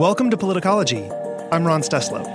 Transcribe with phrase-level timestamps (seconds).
[0.00, 1.10] Welcome to Politicology.
[1.52, 2.26] I'm Ron Steslow.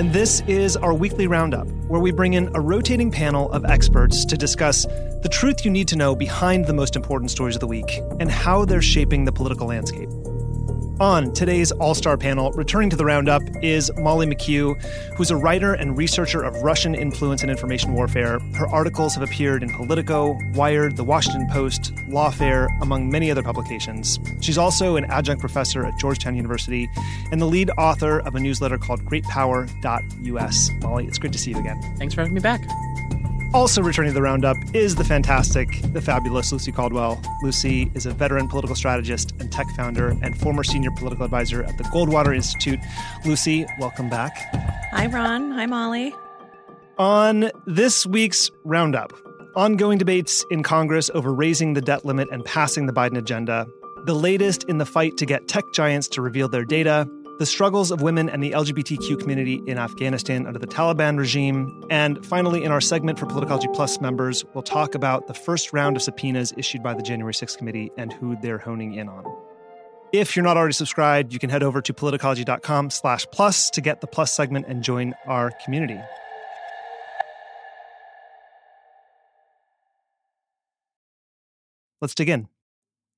[0.00, 4.24] And this is our weekly roundup, where we bring in a rotating panel of experts
[4.24, 4.84] to discuss
[5.22, 8.28] the truth you need to know behind the most important stories of the week and
[8.28, 10.08] how they're shaping the political landscape.
[11.00, 14.82] On today's All Star panel, returning to the roundup is Molly McKew,
[15.14, 18.40] who's a writer and researcher of Russian influence and information warfare.
[18.54, 24.18] Her articles have appeared in Politico, Wired, The Washington Post, Lawfare, among many other publications.
[24.40, 26.88] She's also an adjunct professor at Georgetown University
[27.30, 30.70] and the lead author of a newsletter called GreatPower.us.
[30.80, 31.80] Molly, it's great to see you again.
[31.96, 32.60] Thanks for having me back.
[33.54, 37.18] Also returning to the roundup is the fantastic, the fabulous Lucy Caldwell.
[37.42, 41.78] Lucy is a veteran political strategist and tech founder and former senior political advisor at
[41.78, 42.78] the Goldwater Institute.
[43.24, 44.36] Lucy, welcome back.
[44.92, 45.50] Hi, Ron.
[45.52, 46.14] Hi, Molly.
[46.98, 49.14] On this week's roundup,
[49.56, 53.66] ongoing debates in Congress over raising the debt limit and passing the Biden agenda,
[54.04, 57.08] the latest in the fight to get tech giants to reveal their data,
[57.38, 61.84] the struggles of women and the LGBTQ community in Afghanistan under the Taliban regime.
[61.88, 65.96] And finally, in our segment for Politicology Plus members, we'll talk about the first round
[65.96, 69.24] of subpoenas issued by the January 6th committee and who they're honing in on.
[70.12, 74.00] If you're not already subscribed, you can head over to politicology.com slash plus to get
[74.00, 76.00] the plus segment and join our community.
[82.00, 82.48] Let's dig in.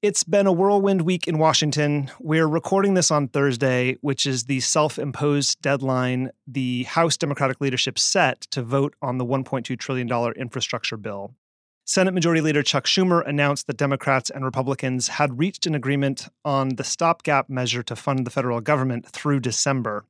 [0.02, 2.10] It's been a whirlwind week in Washington.
[2.20, 7.98] We're recording this on Thursday, which is the self imposed deadline the House Democratic leadership
[7.98, 11.34] set to vote on the $1.2 trillion infrastructure bill.
[11.84, 16.76] Senate Majority Leader Chuck Schumer announced that Democrats and Republicans had reached an agreement on
[16.76, 20.06] the stopgap measure to fund the federal government through December.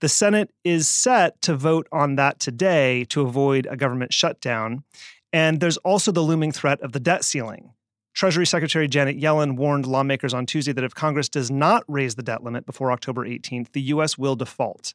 [0.00, 4.84] The Senate is set to vote on that today to avoid a government shutdown.
[5.32, 7.70] And there's also the looming threat of the debt ceiling.
[8.14, 12.22] Treasury Secretary Janet Yellen warned lawmakers on Tuesday that if Congress does not raise the
[12.22, 14.18] debt limit before October 18th, the U.S.
[14.18, 14.94] will default.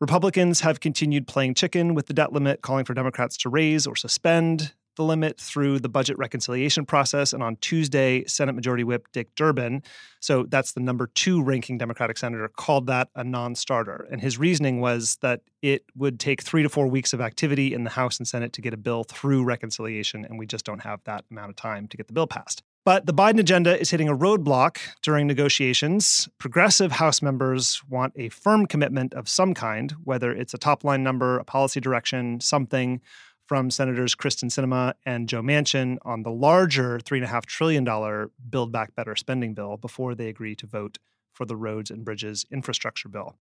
[0.00, 3.94] Republicans have continued playing chicken with the debt limit, calling for Democrats to raise or
[3.94, 7.32] suspend the limit through the budget reconciliation process.
[7.32, 9.82] And on Tuesday, Senate Majority Whip Dick Durbin,
[10.20, 14.08] so that's the number two ranking Democratic senator, called that a non starter.
[14.10, 17.84] And his reasoning was that it would take three to four weeks of activity in
[17.84, 20.24] the House and Senate to get a bill through reconciliation.
[20.24, 22.62] And we just don't have that amount of time to get the bill passed.
[22.86, 26.28] But the Biden agenda is hitting a roadblock during negotiations.
[26.38, 31.02] Progressive House members want a firm commitment of some kind, whether it's a top line
[31.02, 33.00] number, a policy direction, something
[33.46, 39.14] from Senators Kyrsten Sinema and Joe Manchin on the larger $3.5 trillion Build Back Better
[39.14, 40.98] spending bill before they agree to vote
[41.32, 43.36] for the roads and bridges infrastructure bill.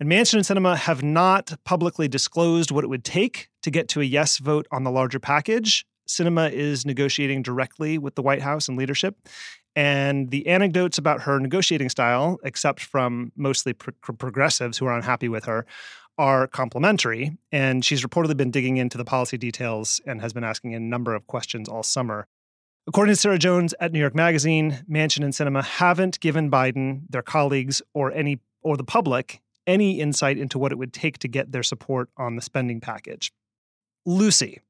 [0.00, 4.00] And Manchin and Sinema have not publicly disclosed what it would take to get to
[4.00, 5.86] a yes vote on the larger package.
[6.08, 9.16] Sinema is negotiating directly with the White House and leadership.
[9.74, 15.28] And the anecdotes about her negotiating style, except from mostly pro- progressives who are unhappy
[15.28, 15.66] with her,
[16.18, 17.38] are complementary.
[17.52, 21.14] And she's reportedly been digging into the policy details and has been asking a number
[21.14, 22.26] of questions all summer.
[22.86, 27.22] According to Sarah Jones at New York Magazine, Manchin and Sinema haven't given Biden, their
[27.22, 31.52] colleagues, or any or the public any insight into what it would take to get
[31.52, 33.30] their support on the spending package.
[34.06, 34.60] Lucy,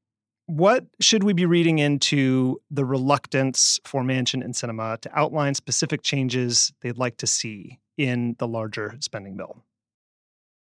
[0.46, 6.02] what should we be reading into the reluctance for Manchin and Sinema to outline specific
[6.02, 9.62] changes they'd like to see in the larger spending bill?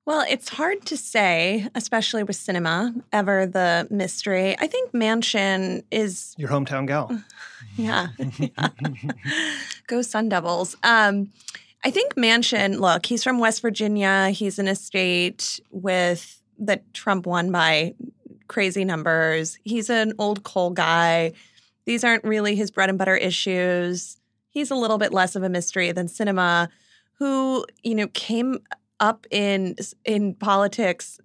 [0.05, 4.57] Well, it's hard to say, especially with Sinema, ever the mystery.
[4.59, 7.23] I think Manchin is your hometown gal.
[7.77, 8.09] yeah.
[8.39, 8.69] yeah.
[9.87, 10.77] Go Sun Devils.
[10.83, 11.31] Um,
[11.85, 14.31] I think Manchin, look, he's from West Virginia.
[14.31, 17.95] He's in a state with that Trump won by
[18.49, 19.59] crazy numbers.
[19.63, 21.33] He's an old coal guy.
[21.85, 24.17] These aren't really his bread and butter issues.
[24.51, 26.69] He's a little bit less of a mystery than Sinema,
[27.19, 28.59] who, you know, came
[29.03, 29.77] up in
[30.07, 31.19] in politics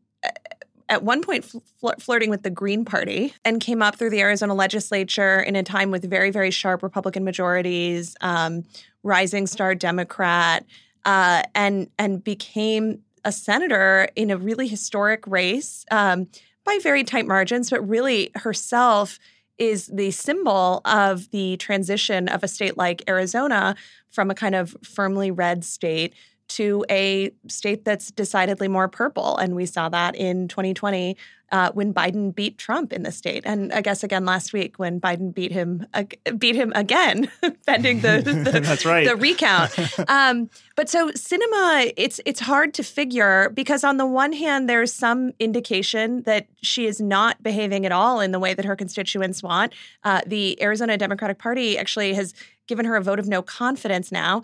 [0.90, 4.54] at one point fl- flirting with the Green Party and came up through the Arizona
[4.54, 8.64] legislature in a time with very, very sharp Republican majorities, um,
[9.04, 10.66] rising star Democrat,
[11.06, 16.28] uh, and and became a senator in a really historic race um,
[16.64, 19.20] by very tight margins, but really herself
[19.58, 23.76] is the symbol of the transition of a state like Arizona
[24.10, 26.14] from a kind of firmly red state
[26.50, 29.38] to a state that's decidedly more purple.
[29.38, 31.18] And we saw that in 2020
[31.52, 35.00] uh, when Biden beat Trump in the state, and I guess again last week when
[35.00, 36.04] Biden beat him uh,
[36.38, 37.32] beat him again,
[37.66, 39.72] pending the, the that's right the recount.
[40.10, 44.92] um, but so Sinema, it's it's hard to figure because on the one hand, there's
[44.92, 49.42] some indication that she is not behaving at all in the way that her constituents
[49.42, 49.74] want.
[50.04, 52.34] Uh, the Arizona Democratic Party actually has
[52.68, 54.42] given her a vote of no confidence now.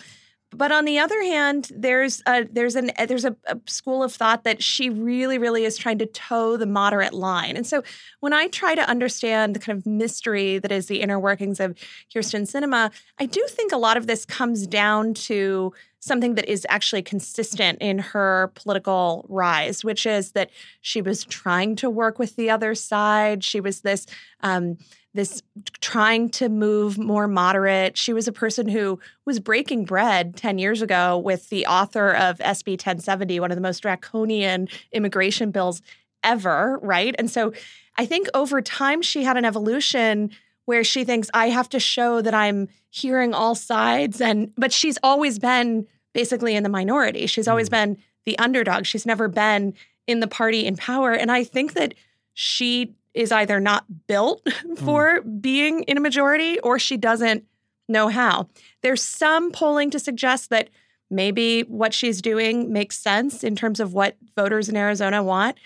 [0.56, 4.14] But on the other hand, there's a there's an uh, there's a, a, school of
[4.14, 7.58] thought that she really really is trying to toe the moderate line.
[7.58, 7.84] And so
[8.20, 11.78] when I try to understand the kind of mystery that is the inner workings of
[12.14, 15.74] Kyrsten Sinema, I do think a lot of this comes down to
[16.04, 20.50] something that is actually consistent in her political rise, which is that
[20.82, 23.44] she was trying to work with the other side.
[23.44, 24.06] She was this
[24.42, 24.78] um,
[25.14, 25.44] this
[25.80, 27.98] trying to move more moderate.
[27.98, 32.40] She was a person who was breaking bread 10 years ago with the author of
[32.40, 35.84] SB 1070, one of the most draconian immigration bills
[36.24, 37.14] ever, right?
[37.20, 37.54] And so
[37.96, 40.32] I think over time she had an evolution
[40.66, 44.98] where she thinks I have to show that I'm hearing all sides and but she's
[45.04, 47.26] always been basically in the minority.
[47.28, 47.72] She's always mm.
[47.72, 48.86] been the underdog.
[48.86, 49.74] She's never been
[50.08, 51.94] in the party in power and I think that
[52.34, 55.42] she is either not built for mm.
[55.42, 57.46] being in a majority or she doesn't
[57.88, 58.48] know how.
[58.82, 60.70] There's some polling to suggest that
[61.10, 65.58] maybe what she's doing makes sense in terms of what voters in Arizona want.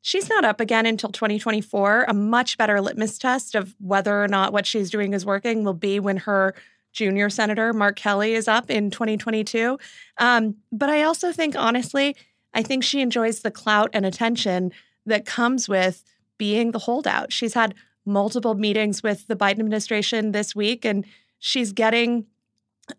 [0.00, 2.06] She's not up again until 2024.
[2.08, 5.74] A much better litmus test of whether or not what she's doing is working will
[5.74, 6.54] be when her
[6.94, 9.78] junior senator, Mark Kelly, is up in 2022.
[10.18, 12.16] Um, but I also think, honestly,
[12.54, 14.72] I think she enjoys the clout and attention
[15.04, 16.04] that comes with
[16.38, 17.32] being the holdout.
[17.32, 17.74] She's had
[18.06, 21.04] multiple meetings with the Biden administration this week, and
[21.38, 22.26] she's getting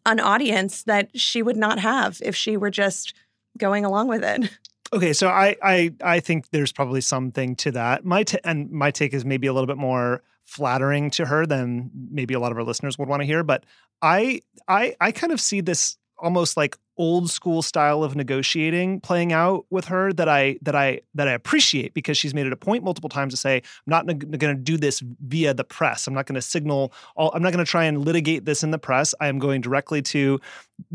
[0.05, 3.13] an audience that she would not have if she were just
[3.57, 4.51] going along with it.
[4.93, 8.05] Okay, so I I I think there's probably something to that.
[8.05, 11.89] My t- and my take is maybe a little bit more flattering to her than
[12.11, 13.65] maybe a lot of our listeners would want to hear, but
[14.01, 19.33] I I I kind of see this almost like old school style of negotiating playing
[19.33, 22.57] out with her that I that I that I appreciate because she's made it a
[22.57, 26.07] point multiple times to say I'm not going to do this via the press.
[26.07, 28.71] I'm not going to signal all I'm not going to try and litigate this in
[28.71, 29.13] the press.
[29.19, 30.39] I am going directly to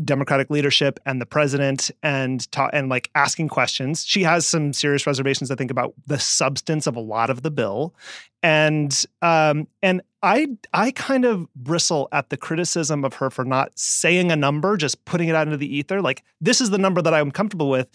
[0.03, 4.05] democratic leadership and the president and ta- and like asking questions.
[4.05, 7.51] She has some serious reservations I think about the substance of a lot of the
[7.51, 7.93] bill
[8.43, 13.71] and um and I I kind of bristle at the criticism of her for not
[13.77, 16.01] saying a number, just putting it out into the ether.
[16.01, 17.87] Like this is the number that I'm comfortable with.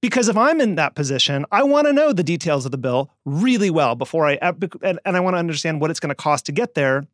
[0.00, 3.10] Because if I'm in that position, I want to know the details of the bill
[3.24, 6.44] really well before I and, and I want to understand what it's going to cost
[6.46, 7.06] to get there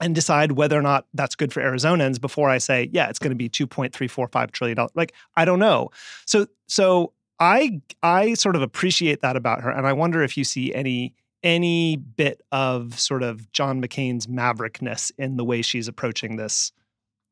[0.00, 3.30] and decide whether or not that's good for Arizonans before I say, yeah, it's going
[3.30, 4.92] to be 2.345 trillion dollars.
[4.94, 5.90] Like I don't know.
[6.26, 10.44] So so I I sort of appreciate that about her and I wonder if you
[10.44, 16.36] see any any bit of sort of John McCain's maverickness in the way she's approaching
[16.36, 16.72] this.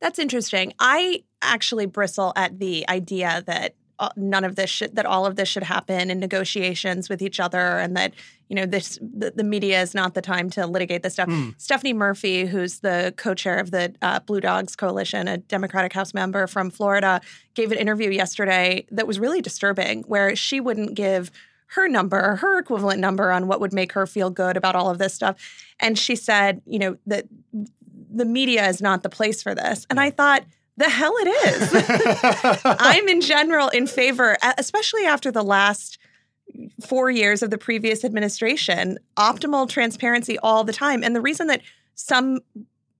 [0.00, 0.74] That's interesting.
[0.78, 3.74] I actually bristle at the idea that
[4.16, 7.78] none of this should that all of this should happen in negotiations with each other
[7.78, 8.12] and that
[8.48, 11.54] you know this the, the media is not the time to litigate this stuff mm.
[11.60, 16.46] stephanie murphy who's the co-chair of the uh, blue dogs coalition a democratic house member
[16.46, 17.20] from florida
[17.54, 21.30] gave an interview yesterday that was really disturbing where she wouldn't give
[21.68, 24.98] her number, her equivalent number on what would make her feel good about all of
[24.98, 25.36] this stuff.
[25.80, 27.26] And she said, you know, that
[28.12, 29.86] the media is not the place for this.
[29.90, 30.44] And I thought,
[30.76, 32.60] the hell it is.
[32.64, 35.98] I'm in general in favor, especially after the last
[36.84, 41.02] four years of the previous administration, optimal transparency all the time.
[41.02, 41.62] And the reason that
[41.94, 42.40] some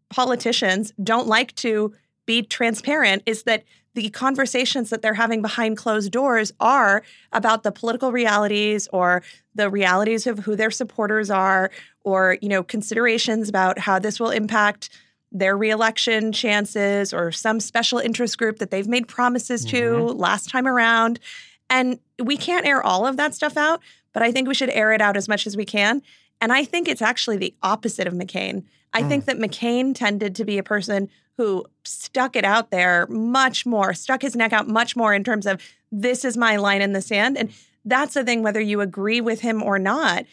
[0.09, 1.93] politicians don't like to
[2.27, 3.65] be transparent is that
[3.95, 7.03] the conversations that they're having behind closed doors are
[7.33, 9.23] about the political realities or
[9.55, 11.71] the realities of who their supporters are
[12.03, 14.91] or you know considerations about how this will impact
[15.35, 20.19] their reelection chances or some special interest group that they've made promises to mm-hmm.
[20.19, 21.21] last time around
[21.69, 23.81] and we can't air all of that stuff out
[24.13, 26.01] but i think we should air it out as much as we can
[26.41, 28.63] and i think it's actually the opposite of mccain
[28.93, 29.09] i mm.
[29.09, 33.93] think that mccain tended to be a person who stuck it out there much more,
[33.93, 35.61] stuck his neck out much more in terms of
[35.91, 37.37] this is my line in the sand.
[37.37, 37.53] And
[37.85, 40.25] that's the thing, whether you agree with him or not.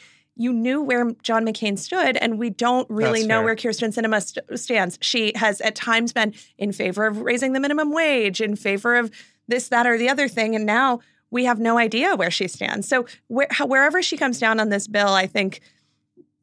[0.42, 3.44] You knew where John McCain stood, and we don't really That's know fair.
[3.46, 4.98] where Kyrsten Sinema st- stands.
[5.02, 9.12] She has at times been in favor of raising the minimum wage, in favor of
[9.48, 12.88] this, that, or the other thing, and now we have no idea where she stands.
[12.88, 15.62] So where, how, wherever she comes down on this bill, I think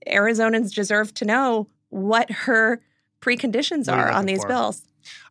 [0.06, 2.80] Arizonans deserve to know what her
[3.20, 4.48] preconditions What are on these for?
[4.48, 4.82] bills.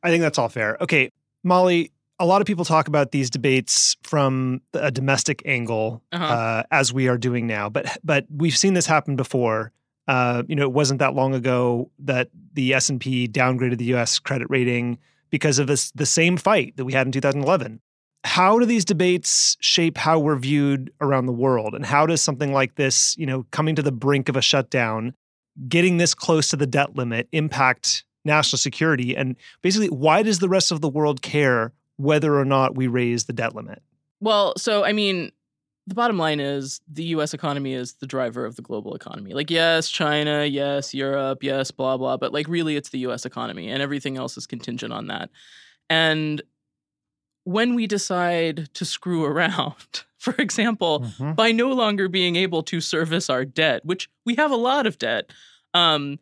[0.03, 0.77] I think that's all fair.
[0.81, 1.11] Okay,
[1.43, 6.25] Molly, a lot of people talk about these debates from a domestic angle, Uh-huh.
[6.25, 7.69] uh, as we are doing now.
[7.69, 9.71] But but we've seen this happen before.
[10.07, 13.85] Uh, you know, it wasn't that long ago that the S and P downgraded the
[13.85, 14.19] U.S.
[14.19, 14.97] credit rating
[15.29, 17.81] because of this the same fight that we had in 2011.
[18.23, 22.51] How do these debates shape how we're viewed around the world, and how does something
[22.51, 25.13] like this, you know, coming to the brink of a shutdown,
[25.67, 29.15] getting this close to the debt limit, impact national security?
[29.15, 33.25] And basically, why does the rest of the world care whether or not we raise
[33.25, 33.81] the debt limit?
[34.19, 35.31] Well, so I mean,
[35.87, 39.33] the bottom line is the US economy is the driver of the global economy.
[39.33, 43.69] Like, yes, China, yes, Europe, yes, blah, blah, but like, really, it's the US economy
[43.69, 45.29] and everything else is contingent on that.
[45.89, 46.41] And
[47.45, 53.29] when we decide to screw around, for example, by no longer being able to service
[53.29, 55.31] our debt, which we have a lot of debt,
[55.73, 56.19] um,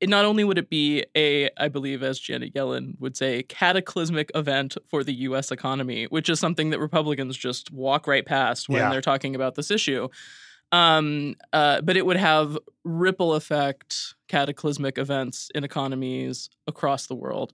[0.00, 4.30] it, not only would it be a, I believe, as Janet Yellen would say, cataclysmic
[4.34, 5.50] event for the U.S.
[5.52, 8.90] economy, which is something that Republicans just walk right past when Yeah.
[8.90, 10.08] they're talking about this issue.
[10.72, 17.52] Um, uh, but it would have ripple effect, cataclysmic events in economies across the world.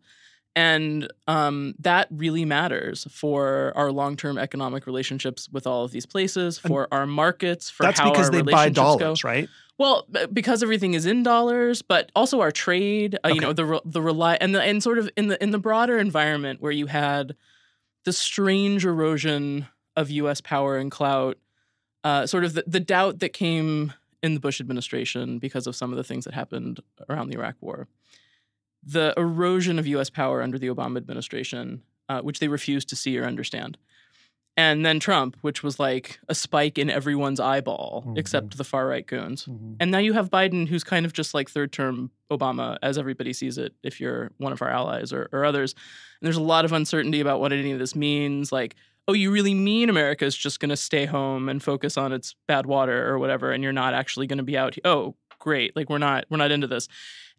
[0.55, 6.59] And um, that really matters for our long-term economic relationships with all of these places,
[6.63, 8.99] And for our markets, for That's because they buy relationships go.
[8.99, 9.49] dollars, right?
[9.79, 14.01] Well, because everything is in dollars, but also our trade, uh, you know, the the
[14.01, 17.37] rely and the and sort of in the in the broader environment where you had
[18.05, 20.41] the strange erosion of U.S.
[20.41, 21.37] power and clout,
[22.05, 23.93] uh, sort of the, the doubt that came
[24.23, 27.57] in the Bush administration because of some of the things that happened around the Iraq
[27.61, 27.89] War,
[28.83, 30.09] the erosion of U.S.
[30.09, 33.77] power under the Obama administration, uh, which they refused to see or understand.
[34.59, 38.19] And then Trump, which was like a spike in everyone's eyeball, Mhm.
[38.19, 39.47] except the far right goons.
[39.79, 43.33] And now you have Biden, who's kind of just like third term Obama, as everybody
[43.35, 45.75] sees it, if you're one of our allies or, or others.
[46.21, 48.51] And there's a lot of uncertainty about what any of this means.
[48.51, 52.13] Like, oh, you really mean America is just going to stay home and focus on
[52.13, 54.83] its bad water or whatever, and you're not actually going to be out here.
[54.87, 55.77] Oh, great.
[55.77, 56.89] Like, we're not, we're not into this.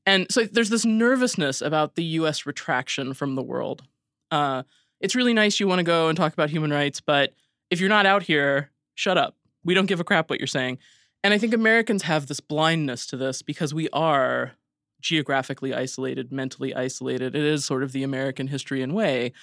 [0.06, 3.82] And so there's this nervousness about the US retraction from the world.
[4.32, 4.64] Uh,
[5.00, 7.34] it's really nice you want to go and talk about human rights, but
[7.70, 9.36] if you're not out here, shut up.
[9.64, 10.80] We don't give a crap what you're saying.
[11.24, 14.54] And I think Americans have this blindness to this because we are
[15.02, 17.36] geographically isolated, mentally isolated.
[17.36, 19.34] It is sort of the American history and way.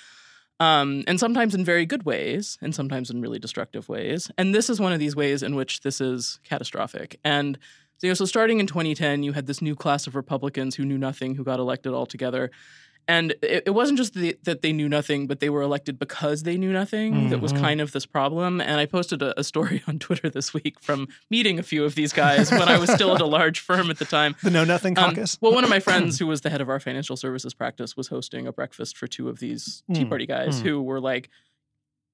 [0.60, 4.30] Um, and sometimes in very good ways, and sometimes in really destructive ways.
[4.38, 7.18] And this is one of these ways in which this is catastrophic.
[7.24, 7.58] And
[8.02, 10.98] you know, so starting in 2010, you had this new class of Republicans who knew
[10.98, 12.50] nothing, who got elected altogether.
[13.06, 16.42] And it, it wasn't just the, that they knew nothing, but they were elected because
[16.44, 17.28] they knew nothing.
[17.30, 17.60] That was Mhm.
[17.60, 18.60] kind of this problem.
[18.62, 21.94] And I posted a, a story on Twitter this week from meeting a few of
[21.96, 24.36] these guys when I was still at a large firm at the time.
[24.42, 25.36] The Know Nothing Um, Caucus?
[25.42, 28.08] well, one of my friends who was the head of our financial services practice was
[28.08, 30.64] hosting a breakfast for two of these Tea Mm, Party guys mm.
[30.64, 31.28] who were like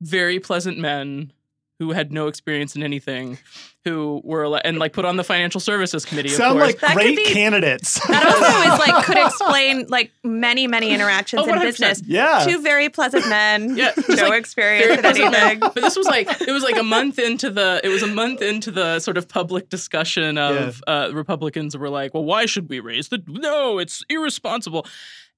[0.00, 1.32] very pleasant men
[1.80, 3.38] who had no experience in anything,
[3.86, 6.28] who were ele- and like put on the financial services committee.
[6.28, 6.66] Of Sound course.
[6.74, 7.98] like That great be- candidates.
[8.06, 12.02] That also is like could explain like many many interactions Oh, in business.
[12.04, 12.44] yeah.
[12.46, 15.34] Two very pleasant men, Yeah, no like experience in pleasant men.
[15.42, 15.60] anything.
[15.60, 18.42] But this was like it was like a month into the it was a month
[18.42, 22.80] into the sort of public discussion of uh, Republicans were like, well, why should we
[22.80, 23.78] raise the no?
[23.78, 24.86] It's irresponsible.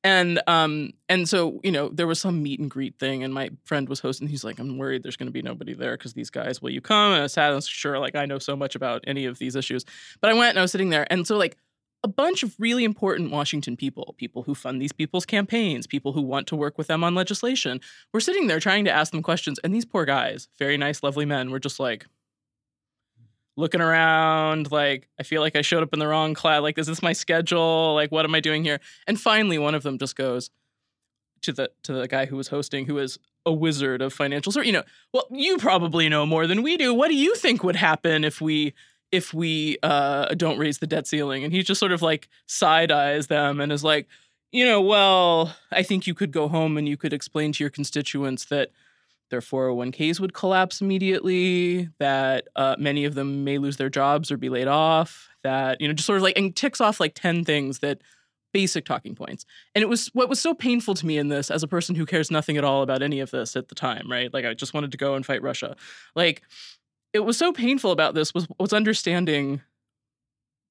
[0.05, 3.51] And um and so you know there was some meet and greet thing, and my
[3.65, 4.29] friend was hosting.
[4.29, 6.61] He's like, I'm worried there's going to be nobody there because these guys.
[6.61, 7.13] Will you come?
[7.13, 7.53] And I sat.
[7.53, 9.85] I was sure, like I know so much about any of these issues,
[10.21, 11.57] but I went and I was sitting there, and so like
[12.05, 16.23] a bunch of really important Washington people, people who fund these people's campaigns, people who
[16.23, 17.81] want to work with them on legislation,
[18.13, 19.61] were sitting there trying to ask them questions.
[19.63, 22.07] And these poor guys, very nice, lovely men, were just like
[23.57, 26.63] looking around, like, I feel like I showed up in the wrong class.
[26.63, 27.95] Like, is this my schedule?
[27.95, 28.81] Like, what am I doing here?
[29.07, 30.51] And finally, one of them just goes
[31.43, 34.67] to the to the guy who was hosting, who is a wizard of financial service.
[34.67, 36.95] You know, well, you probably know more than we do.
[36.95, 38.75] What do you think would happen if we
[39.11, 41.45] if we uh, don't raise the debt ceiling?
[41.45, 44.07] And he just sort of like side eyes them and is like,
[44.53, 47.71] you know, well, I think you could go home and you could explain to your
[47.71, 48.71] constituents that
[49.33, 54.37] their 401ks would collapse immediately, that uh, many of them may lose their jobs or
[54.37, 57.45] be laid off, that, you know, just sort of like, and ticks off like 10
[57.45, 58.01] things that
[58.53, 59.45] basic talking points.
[59.75, 62.07] And it was what was so painful to me in this as a person who
[62.07, 64.33] cares nothing at all about any of this at the time, right?
[64.33, 65.77] Like I just wanted to go and fight Russia.
[66.15, 66.43] Like
[67.13, 69.63] it was so painful about this was was understanding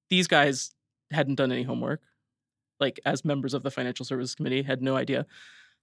[0.10, 0.76] these guys
[1.12, 2.02] hadn't done any homework.
[2.80, 5.26] Like as members of the Financial Services Committee had no idea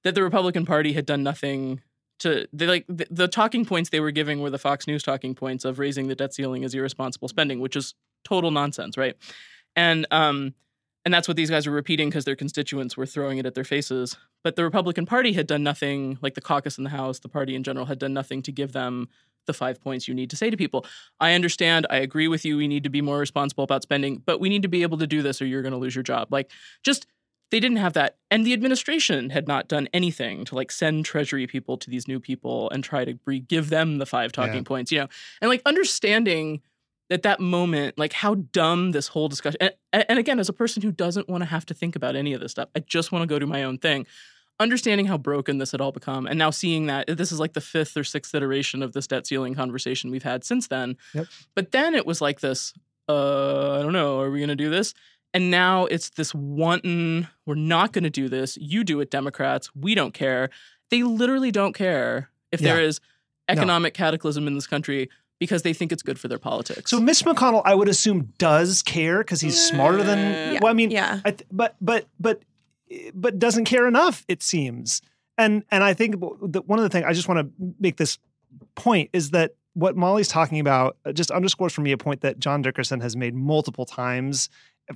[0.05, 1.83] that the Republican Party had done nothing
[2.21, 5.35] to they like the, the talking points they were giving were the Fox News talking
[5.35, 7.95] points of raising the debt ceiling as irresponsible spending, which is
[8.25, 9.17] total nonsense, right?
[9.77, 10.55] And um
[11.05, 13.65] and that's what these guys were repeating because their constituents were throwing it at their
[13.65, 14.17] faces.
[14.45, 17.55] But the Republican Party had done nothing, like the caucus in the House, the party
[17.55, 19.09] in general had done nothing to give them
[19.47, 20.85] the five points you need to say to people.
[21.19, 21.87] I understand.
[21.89, 22.57] I agree with you.
[22.57, 25.07] We need to be more responsible about spending, but we need to be able to
[25.07, 26.29] do this or you're going to lose your job.
[26.31, 26.51] Like,
[26.83, 27.07] just
[27.51, 28.17] they didn't have that.
[28.31, 32.21] And the administration had not done anything to like send treasury people to these new
[32.21, 34.63] people and try to re- give them the five talking yeah.
[34.63, 35.09] points, you know,
[35.41, 36.61] and like understanding
[37.11, 39.59] at that moment, like how dumb this whole discussion.
[39.93, 42.35] And, and again, as a person who doesn't want to have to think about any
[42.35, 44.07] of this stuff, I just want to go do my own thing.
[44.61, 47.61] Understanding how broken this had all become, and now seeing that this is like the
[47.61, 50.97] fifth or sixth iteration of this debt ceiling conversation we've had since then.
[51.15, 51.27] Yep.
[51.55, 52.75] But then it was like this.
[53.09, 54.21] Uh, I don't know.
[54.21, 54.95] Are we going to do this?
[55.39, 57.29] And now it's this wanton.
[57.47, 58.59] We're not going to do this.
[58.61, 59.71] You do it, Democrats.
[59.73, 60.51] We don't care.
[60.91, 62.75] They literally don't care if yeah.
[62.75, 63.01] there is
[63.49, 64.05] economic no.
[64.05, 66.91] cataclysm in this country because they think it's good for their politics.
[66.91, 70.19] So Mitch McConnell, I would assume, does care because he's smarter than.
[70.19, 70.59] Uh, yeah.
[70.61, 71.21] Well, I mean, yeah.
[71.25, 72.43] I th- but but but
[73.15, 74.25] but doesn't care enough.
[74.27, 75.03] It seems,
[75.37, 78.19] and and I think that one of the things I just want to make this
[78.75, 82.41] point is that what Molly's talking about uh, just underscores for me a point that
[82.41, 84.49] John Dickerson has made multiple times.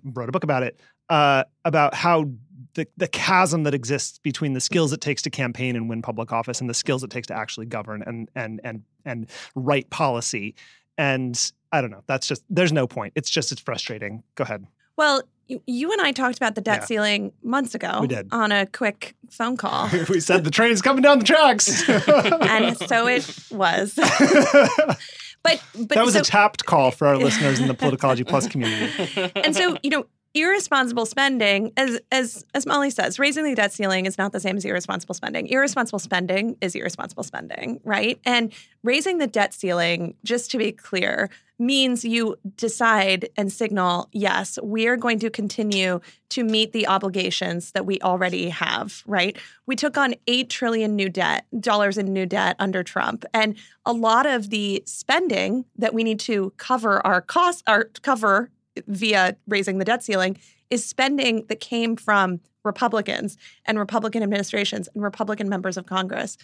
[0.04, 2.30] Wrote a book about it uh, about how
[2.74, 6.32] the, the chasm that exists between the skills it takes to campaign and win public
[6.32, 10.54] office and the skills it takes to actually govern and and and and write policy.
[10.96, 12.02] And I don't know.
[12.06, 13.12] That's just there's no point.
[13.16, 14.22] It's just it's frustrating.
[14.34, 14.66] Go ahead.
[14.96, 15.22] Well,
[15.66, 16.86] you, and I talked about the debt yeah.
[16.86, 17.98] ceiling months ago.
[18.00, 19.88] We did on a quick phone call.
[20.08, 23.98] we said the train's coming down the tracks, and so it was.
[25.42, 28.46] But, but that was so, a tapped call for our listeners in the Politicology Plus
[28.46, 29.32] community.
[29.34, 34.06] And so, you know, irresponsible spending, as as as Molly says, raising the debt ceiling
[34.06, 35.46] is not the same as irresponsible spending.
[35.48, 38.18] Irresponsible spending is irresponsible spending, right?
[38.24, 44.58] And raising the debt ceiling, just to be clear, means you decide and signal, yes,
[44.62, 49.38] we are going to continue to meet the obligations that we already have, right?
[49.66, 53.92] We took on 8 trillion new debt, dollars in new debt under Trump, and a
[53.92, 58.50] lot of the spending that we need to cover our costs our cover
[58.86, 60.38] via raising the debt ceiling
[60.70, 66.38] is spending that came from Republicans and Republican administrations and Republican members of Congress.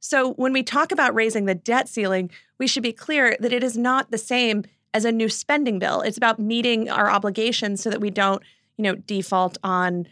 [0.00, 3.62] So when we talk about raising the debt ceiling, we should be clear that it
[3.62, 6.00] is not the same as a new spending bill.
[6.00, 8.42] It's about meeting our obligations so that we don't,
[8.76, 10.08] you know, default on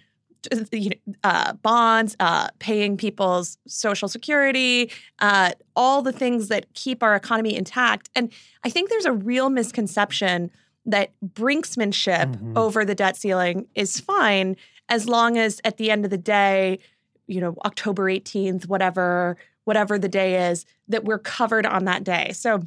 [1.24, 7.56] uh, bonds, uh, paying people's social security, uh, all the things that keep our economy
[7.56, 8.08] intact.
[8.14, 10.50] And I think there's a real misconception
[10.88, 12.56] that brinksmanship mm-hmm.
[12.56, 14.56] over the debt ceiling is fine
[14.88, 16.78] as long as at the end of the day,
[17.26, 22.32] you know, October 18th, whatever, whatever the day is, that we're covered on that day.
[22.32, 22.66] So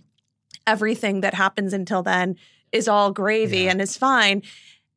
[0.67, 2.37] everything that happens until then
[2.71, 3.71] is all gravy yeah.
[3.71, 4.43] and is fine.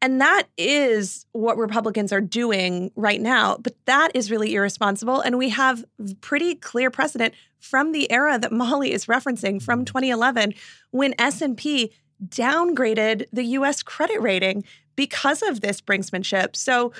[0.03, 3.57] And that is what Republicans are doing right now.
[3.57, 5.21] But that is really irresponsible.
[5.23, 5.83] And we have
[6.21, 10.59] pretty clear precedent from the era that Molly is referencing from 2011 mm-hmm.
[10.91, 11.91] when S&P
[12.24, 14.64] downgraded the US credit rating
[14.96, 16.57] because of this brinksmanship.
[16.57, 16.92] So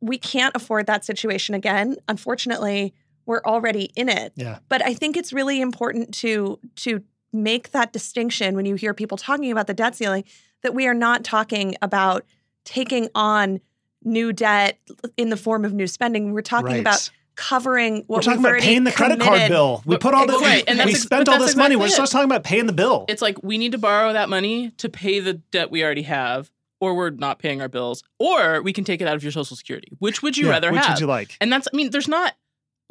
[0.00, 1.96] we can't afford that situation again.
[2.08, 4.32] Unfortunately, we're already in it.
[4.36, 4.58] Yeah.
[4.68, 9.18] But I think it's really important to to make that distinction when you hear people
[9.18, 10.24] talking about the debt ceiling
[10.62, 12.24] that we are not talking about
[12.64, 13.60] taking on
[14.02, 14.78] new debt
[15.16, 16.32] in the form of new spending.
[16.32, 16.80] We're talking right.
[16.80, 19.82] about covering what we're talking about paying the credit card bill.
[19.84, 20.64] We put all the right.
[20.66, 21.76] and we spent all this exactly money.
[21.76, 23.04] We're just talking about paying the bill.
[23.08, 26.50] It's like we need to borrow that money to pay the debt we already have,
[26.80, 29.56] or we're not paying our bills, or we can take it out of your social
[29.56, 29.92] security.
[29.98, 30.88] Which would you yeah, rather which have?
[30.88, 31.36] Which would you like?
[31.40, 32.34] And that's I mean, there's not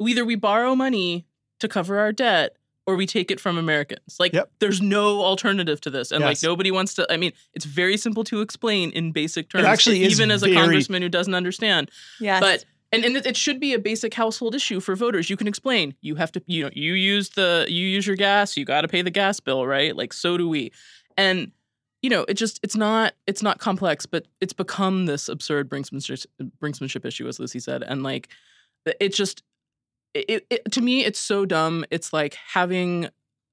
[0.00, 1.26] either we borrow money
[1.60, 2.56] to cover our debt
[2.86, 4.16] or we take it from Americans.
[4.20, 4.50] Like yep.
[4.60, 6.12] there's no alternative to this.
[6.12, 6.42] And yes.
[6.42, 9.64] like nobody wants to I mean, it's very simple to explain in basic terms.
[9.64, 10.52] It actually even as very...
[10.52, 11.90] a congressman who doesn't understand.
[12.20, 12.40] Yes.
[12.40, 15.28] But and, and it should be a basic household issue for voters.
[15.28, 15.94] You can explain.
[16.00, 18.56] You have to, you know, you use the you use your gas.
[18.56, 19.96] You got to pay the gas bill, right?
[19.96, 20.72] Like so do we.
[21.16, 21.52] And
[22.02, 26.26] you know, it just it's not it's not complex, but it's become this absurd brinksmanship,
[26.60, 28.28] brinksmanship issue, as Lucy said, and like
[29.00, 29.42] it just
[30.14, 31.84] it, it to me it's so dumb.
[31.90, 33.08] It's like having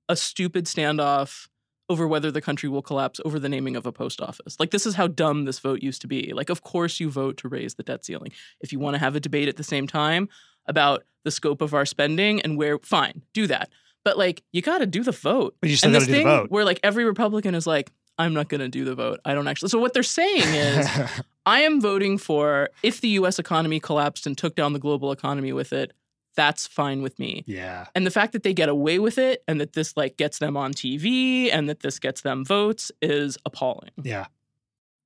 [0.09, 1.47] a stupid standoff
[1.89, 4.59] over whether the country will collapse over the naming of a post office.
[4.59, 6.31] Like, this is how dumb this vote used to be.
[6.33, 8.31] Like, of course, you vote to raise the debt ceiling.
[8.61, 10.29] If you want to have a debate at the same time
[10.65, 13.69] about the scope of our spending and where, fine, do that.
[14.03, 15.55] But like, you got to do the vote.
[15.61, 16.51] But you still and got this to do the thing vote.
[16.51, 19.19] where like every Republican is like, I'm not going to do the vote.
[19.25, 19.69] I don't actually.
[19.69, 20.87] So what they're saying is,
[21.45, 23.39] I am voting for if the U.S.
[23.39, 25.91] economy collapsed and took down the global economy with it.
[26.35, 27.43] That's fine with me.
[27.47, 27.85] yeah.
[27.95, 30.57] And the fact that they get away with it and that this like gets them
[30.57, 33.91] on TV and that this gets them votes is appalling.
[34.01, 34.25] Yeah.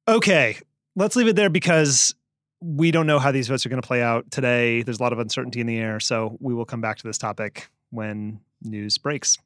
[0.08, 0.58] Okay.
[0.96, 2.16] Let's leave it there because
[2.62, 4.82] we don't know how these votes are going to play out today.
[4.84, 6.00] There's a lot of uncertainty in the air.
[6.00, 9.38] So we will come back to this topic when news breaks.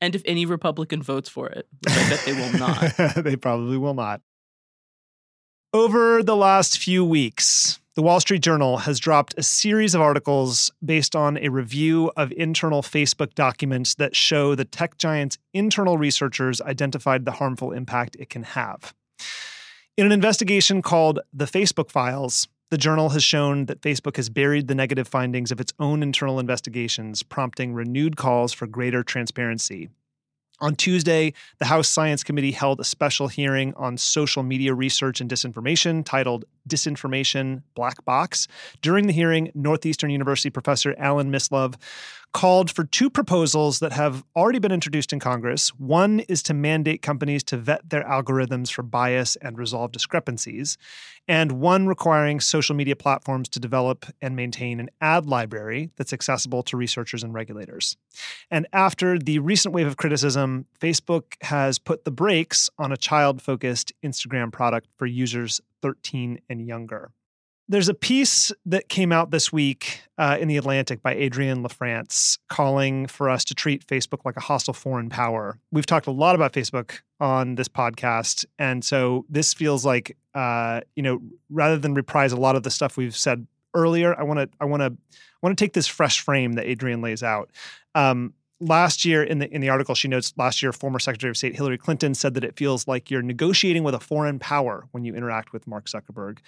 [0.00, 3.14] And if any Republican votes for it, I bet they will not.
[3.24, 4.20] they probably will not.
[5.72, 10.72] Over the last few weeks, the Wall Street Journal has dropped a series of articles
[10.84, 16.60] based on a review of internal Facebook documents that show the tech giant's internal researchers
[16.60, 18.92] identified the harmful impact it can have.
[19.96, 24.66] In an investigation called The Facebook Files, the journal has shown that Facebook has buried
[24.66, 29.88] the negative findings of its own internal investigations, prompting renewed calls for greater transparency.
[30.60, 35.28] On Tuesday, the House Science Committee held a special hearing on social media research and
[35.28, 38.46] disinformation titled Disinformation Black Box.
[38.80, 41.74] During the hearing, Northeastern University professor Alan Mislove
[42.34, 45.68] called for two proposals that have already been introduced in Congress.
[45.78, 50.76] One is to mandate companies to vet their algorithms for bias and resolve discrepancies,
[51.28, 56.64] and one requiring social media platforms to develop and maintain an ad library that's accessible
[56.64, 57.96] to researchers and regulators.
[58.50, 63.40] And after the recent wave of criticism, Facebook has put the brakes on a child
[63.40, 67.12] focused Instagram product for users 13 and younger.
[67.66, 72.38] There's a piece that came out this week uh, in The Atlantic by Adrienne LaFrance
[72.50, 75.58] calling for us to treat Facebook like a hostile foreign power.
[75.72, 78.44] We've talked a lot about Facebook on this podcast.
[78.58, 82.70] And so this feels like, uh, you know, rather than reprise a lot of the
[82.70, 85.86] stuff we've said earlier, I want to, I want to, I want to take this
[85.86, 87.50] fresh frame that Adrienne lays out.
[87.94, 88.34] Um,
[88.66, 91.54] last year in the in the article she notes last year former secretary of state
[91.54, 95.14] hillary clinton said that it feels like you're negotiating with a foreign power when you
[95.14, 96.38] interact with mark zuckerberg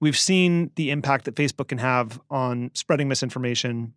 [0.00, 3.92] we've seen the impact that facebook can have on spreading misinformation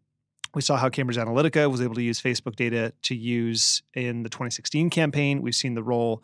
[0.56, 4.30] we saw how Cambridge Analytica was able to use Facebook data to use in the
[4.30, 5.41] 2016 campaign.
[5.41, 6.23] We've seen the role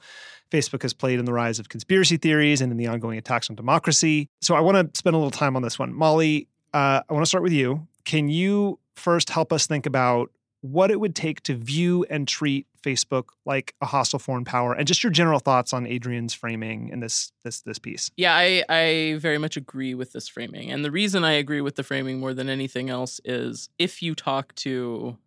[0.49, 3.55] Facebook has played in the rise of conspiracy theories and in the ongoing attacks on
[3.55, 4.29] democracy.
[4.41, 5.93] So I want to spend a little time on this one.
[5.93, 7.87] Molly, uh, I want to start with you.
[8.05, 10.31] Can you first help us think about
[10.63, 14.87] what it would take to view and treat Facebook like a hostile foreign power, and
[14.87, 18.09] just your general thoughts on Adrienne's framing in this this this piece.
[18.15, 20.71] Yeah, I, I very much agree with this framing.
[20.71, 24.15] And the reason I agree with the framing more than anything else is if you
[24.15, 25.17] talk to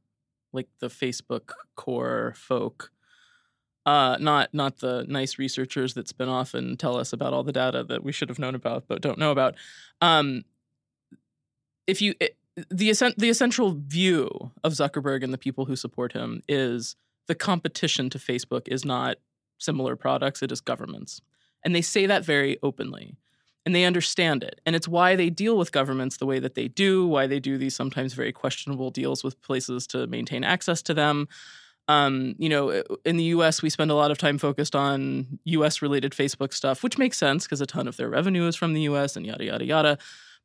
[0.54, 2.90] like the Facebook core folk,
[3.84, 7.52] uh, not not the nice researchers that spin off and tell us about all the
[7.52, 9.54] data that we should have known about but don't know about.
[10.00, 10.44] Um,
[11.86, 12.14] if you
[12.56, 18.08] the the essential view of Zuckerberg and the people who support him is the competition
[18.10, 19.16] to Facebook is not
[19.58, 21.20] similar products; it is governments,
[21.64, 23.16] and they say that very openly,
[23.64, 26.68] and they understand it, and it's why they deal with governments the way that they
[26.68, 30.94] do, why they do these sometimes very questionable deals with places to maintain access to
[30.94, 31.28] them.
[31.88, 35.82] Um, you know, in the US, we spend a lot of time focused on US
[35.82, 38.82] related Facebook stuff, which makes sense because a ton of their revenue is from the
[38.82, 39.98] US and yada, yada, yada.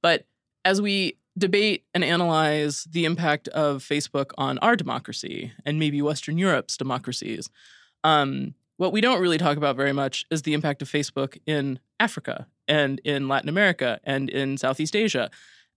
[0.03, 0.25] But
[0.65, 6.37] as we debate and analyze the impact of Facebook on our democracy and maybe Western
[6.37, 7.49] Europe's democracies,
[8.03, 11.79] um, what we don't really talk about very much is the impact of Facebook in
[11.99, 15.29] Africa and in Latin America and in Southeast Asia.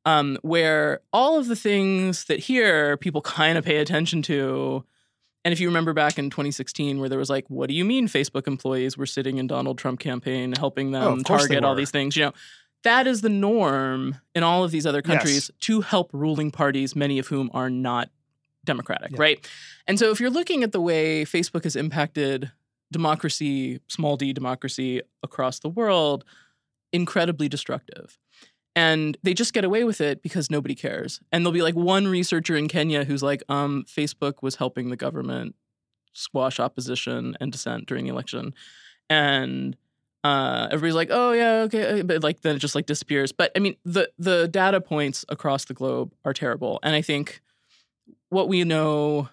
[0.07, 4.85] Um, where all of the things that here people kind of pay attention to
[5.45, 8.09] and if you remember back in 2016, where there was like, what do you mean
[8.09, 11.75] Facebook employees were sitting in Donald Trump campaign helping them Oh, course they target all
[11.75, 12.17] these things?
[12.17, 12.33] You know,
[12.85, 17.19] that is the norm in all of these other countries to help ruling parties, many
[17.19, 18.11] of whom are not
[18.65, 19.17] democratic, Yeah.
[19.21, 19.51] right?
[19.87, 22.51] And so if you're looking at the way Facebook has impacted
[22.93, 26.25] democracy, small d democracy across the world,
[26.93, 28.19] incredibly destructive.
[28.77, 31.21] And they just get away with it because nobody cares.
[31.31, 34.97] And there'll be like one researcher in Kenya who's like, um, Facebook was helping the
[34.97, 35.55] government
[36.13, 38.55] squash opposition and dissent during the election.
[39.11, 39.77] And
[40.25, 43.31] uh, everybody's like, oh yeah, okay, but like then it just like disappears.
[43.31, 47.43] But I mean, the the data points across the globe are terrible, and I think
[48.31, 49.29] what we know,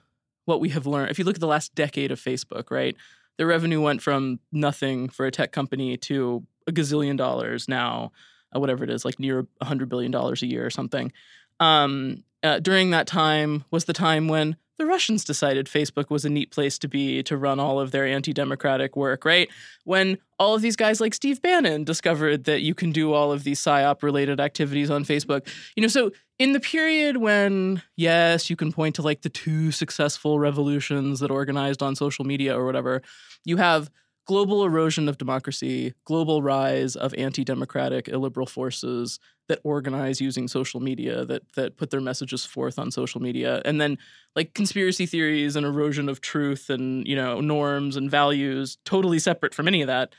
[0.45, 2.95] what we have learned, if you look at the last decade of Facebook, right,
[3.38, 8.12] the revenue went from nothing for a tech company to a gazillion dollars now,
[8.54, 11.13] uh, whatever it is, like near a hundred billion dollars a year or something.
[11.62, 16.30] Um, uh, during that time was the time when the Russians decided Facebook was a
[16.30, 19.48] neat place to be to run all of their anti democratic work, right?
[19.84, 23.44] When all of these guys like Steve Bannon discovered that you can do all of
[23.44, 25.48] these PSYOP related activities on Facebook.
[25.76, 29.72] You know, so in the period when, yes, you can point to like the two
[29.72, 33.04] successful revolutions that organized on social media or whatever,
[33.46, 33.91] you have
[34.26, 41.26] global erosion of democracy, global rise of anti-democratic illiberal forces that organize using social media,
[41.26, 43.98] that that put their messages forth on social media, and then
[44.36, 49.54] like conspiracy theories and erosion of truth and you know norms and values, totally separate
[49.54, 50.14] from any of that.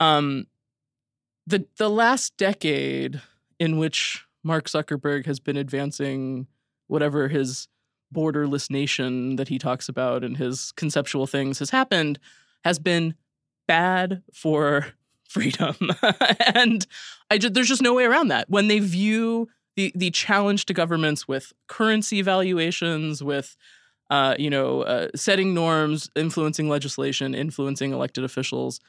[0.00, 0.46] Um,
[1.46, 3.20] the the last decade
[3.58, 6.46] in which Mark Zuckerberg has been advancing
[6.88, 7.68] whatever his
[8.14, 12.18] borderless nation that he talks about and his conceptual things has happened
[12.64, 13.14] has been
[13.66, 14.86] bad for
[15.28, 15.76] freedom.
[16.54, 16.86] and
[17.30, 18.48] I just, there's just no way around that.
[18.48, 23.56] When they view the the challenge to governments with currency valuations, with
[24.10, 28.80] uh, you know, uh, setting norms, influencing legislation, influencing elected officials.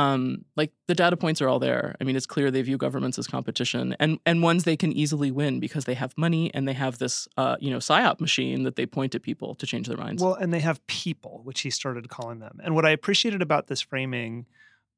[0.00, 1.94] Um, like the data points are all there.
[2.00, 5.30] I mean, it's clear they view governments as competition and and ones they can easily
[5.30, 8.76] win because they have money and they have this uh, you know psyop machine that
[8.76, 10.22] they point at people to change their minds.
[10.22, 12.60] Well, and they have people, which he started calling them.
[12.64, 14.46] And what I appreciated about this framing,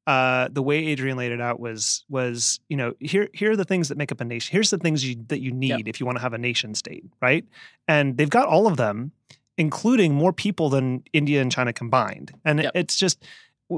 [0.07, 3.65] uh, the way Adrienne laid it out was was you know here here are the
[3.65, 4.53] things that make up a nation.
[4.53, 5.89] Here's the things you, that you need Yep.
[5.89, 7.45] if you want to have a nation state, right?
[7.89, 9.13] And they've got all of them,
[9.59, 12.33] including more people than India and China combined.
[12.45, 12.73] And Yep.
[12.75, 13.25] it's just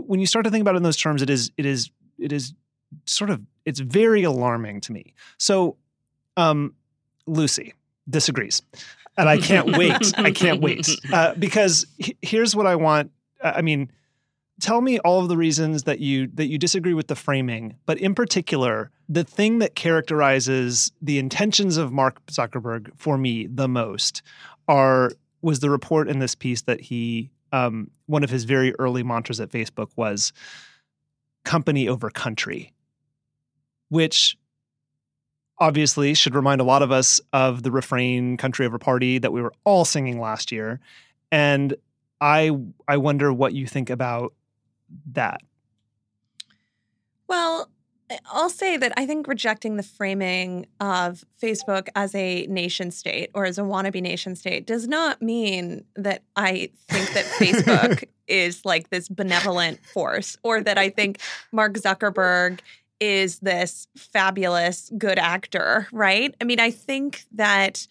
[0.02, 2.33] when you start to think about it in those terms, it is it is it
[2.33, 2.54] is
[3.07, 5.14] sort of it's very alarming to me.
[5.38, 5.76] So,
[6.37, 6.74] um,
[7.26, 7.74] Lucy
[8.09, 8.62] disagrees,
[9.16, 10.18] and I can't wait.
[10.18, 13.11] I can't wait uh, because he- here's what I want.
[13.42, 13.90] uh, I mean,
[14.61, 17.98] tell me all of the reasons that you that you disagree with the framing, but
[17.98, 24.22] in particular, the thing that characterizes the intentions of Mark Zuckerberg for me the most
[24.68, 29.04] are was the report in this piece that he um, one of his very early
[29.04, 30.32] mantras at Facebook was
[31.44, 32.72] company over country,
[33.90, 34.36] which
[35.60, 39.40] obviously should remind a lot of us of the refrain country over party that we
[39.40, 40.80] were all singing last year.
[41.30, 41.76] And
[42.20, 42.50] I
[42.88, 44.34] I wonder what you think about
[45.12, 45.40] that.
[47.28, 47.70] Well,
[48.30, 53.46] I'll say that I think rejecting the framing of Facebook as a nation state or
[53.46, 58.90] as a wannabe nation state does not mean that I think that Facebook is like
[58.90, 62.60] this benevolent force or that I think Mark Zuckerberg
[63.00, 66.34] is this fabulous good actor, right?
[66.40, 67.86] I mean, I think that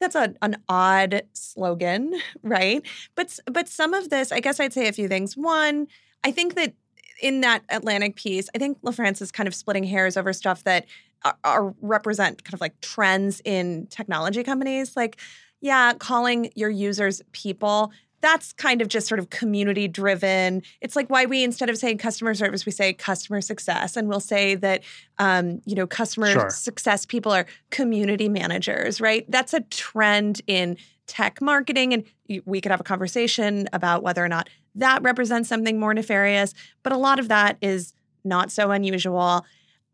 [0.00, 2.82] that's a, an odd slogan, right?
[3.14, 5.36] But but some of this, I guess I'd say a few things.
[5.36, 5.88] One,
[6.24, 6.74] I think that
[7.22, 10.86] in that Atlantic piece, I think LaFrance is kind of splitting hairs over stuff that
[11.24, 14.96] are, are represent kind of like trends in technology companies.
[14.96, 15.18] Like,
[15.60, 17.92] yeah, calling your users people.
[18.22, 20.62] That's kind of just sort of community driven.
[20.80, 24.20] It's like why we instead of saying customer service, we say customer success, and we'll
[24.20, 24.82] say that
[25.18, 26.50] um, you know customer Sure.
[26.50, 29.24] success people are community managers, right?
[29.30, 30.76] That's a trend in
[31.06, 32.04] tech marketing, and
[32.46, 36.54] we could have a conversation about whether or not that represents something more nefarious.
[36.82, 37.92] But a lot of that is
[38.24, 39.44] not so unusual.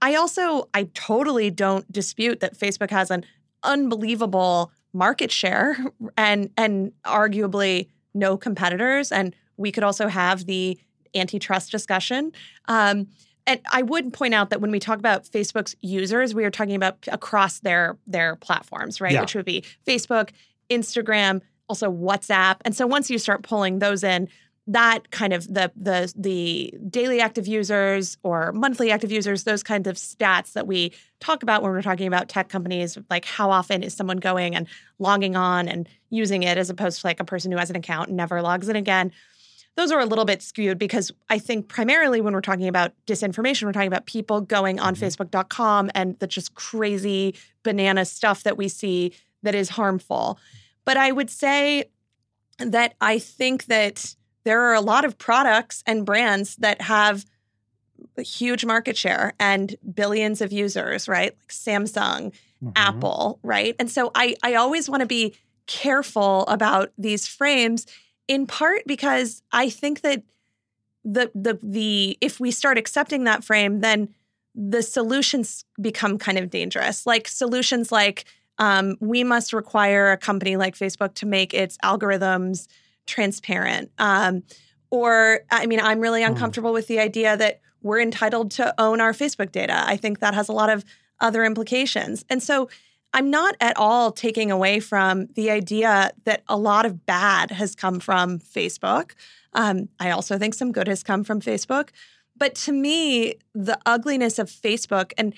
[0.01, 3.25] I also, I totally don't dispute that Facebook has an
[3.63, 5.77] unbelievable market share
[6.17, 9.13] and and arguably no competitors.
[9.13, 10.79] And we could also have the
[11.15, 12.33] antitrust discussion.
[12.67, 13.09] Um,
[13.47, 16.75] and I would point out that when we talk about Facebook's users, we are talking
[16.75, 19.13] about across their their platforms, right?
[19.13, 19.21] Yeah.
[19.21, 20.31] Which would be Facebook,
[20.71, 22.57] Instagram, also WhatsApp.
[22.65, 24.29] And so once you start pulling those in,
[24.69, 29.89] that kind of the the the daily active users or monthly active users, those kinds
[29.89, 33.83] of stats that we talk about when we're talking about tech companies, like how often
[33.83, 37.51] is someone going and logging on and using it as opposed to like a person
[37.51, 39.11] who has an account and never logs in again.
[39.75, 43.65] Those are a little bit skewed because I think primarily when we're talking about disinformation,
[43.65, 45.05] we're talking about people going on mm-hmm.
[45.05, 50.39] Facebook.com and the just crazy banana stuff that we see that is harmful.
[50.85, 51.87] But I would say
[52.59, 57.25] that I think that there are a lot of products and brands that have
[58.17, 61.35] a huge market share and billions of users, right?
[61.39, 62.73] Like Samsung, Mhm.
[62.77, 63.75] Apple, right?
[63.79, 65.35] And so I I always want to be
[65.67, 67.87] careful about these frames
[68.29, 70.23] in part because I think that
[71.05, 74.09] the the the if we start accepting that frame then
[74.55, 77.07] the solutions become kind of dangerous.
[77.07, 78.27] Like solutions like
[78.59, 82.67] um, we must require a company like Facebook to make its algorithms
[83.07, 83.91] transparent.
[83.99, 84.43] Um,
[84.91, 86.33] or, I mean, I'm really Hmm.
[86.33, 89.83] uncomfortable with the idea that we're entitled to own our Facebook data.
[89.87, 90.85] I think that has a lot of
[91.21, 92.25] other implications.
[92.29, 92.69] And so
[93.15, 97.75] I'm not at all taking away from the idea that a lot of bad has
[97.75, 99.13] come from Facebook.
[99.53, 101.91] Um, I also think some good has come from Facebook.
[102.37, 105.35] But to me, the ugliness of Facebook, and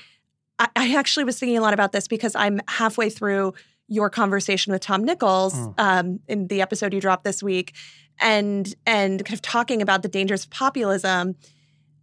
[0.59, 3.55] I, I actually was thinking a lot about this because I'm halfway through
[3.95, 5.75] your conversation with Tom Nichols oh.
[5.79, 7.75] um, in the episode you dropped this week,
[8.21, 11.37] and and kind of talking about the dangers of populism.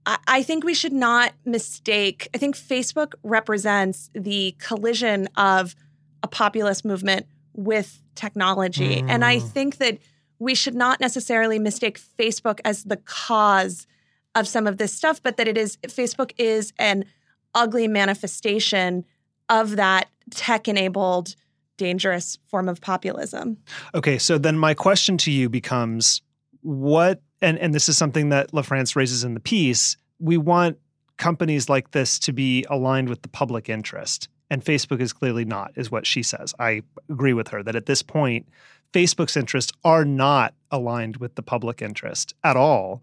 [0.06, 2.30] I, I think we should not mistake.
[2.34, 5.76] I think Facebook represents the collision of
[6.24, 9.10] a populist movement with technology, mm.
[9.10, 9.48] and I mm.
[9.50, 9.98] think that
[10.40, 13.86] we should not necessarily mistake Facebook as the cause
[14.34, 17.06] of some of this stuff, but that it is Facebook is an
[17.54, 19.06] ugly manifestation
[19.50, 21.36] of that tech enabled
[21.82, 23.58] dangerous form of populism.
[23.96, 26.22] Okay, so then my question to you becomes
[26.62, 30.78] what and and this is something that LaFrance raises in the piece, we want
[31.18, 34.30] companies like this to be aligned with the public interest.
[34.52, 36.54] And Facebook is clearly not, is what she says.
[36.60, 38.48] I agree with her that at this point,
[38.94, 43.02] Facebook's interests are not aligned with the public interest at all.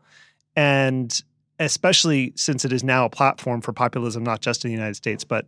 [0.55, 1.21] And
[1.59, 5.25] especially since it is now a platform for populism, not just in the United States,
[5.25, 5.47] but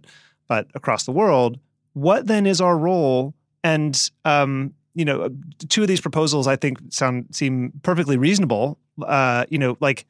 [0.49, 1.61] but across the world,
[1.93, 3.35] what then is our role?
[3.63, 5.31] And um, you know,
[5.69, 8.79] two of these proposals I think sound seem perfectly reasonable.
[9.03, 10.07] Uh, you know, like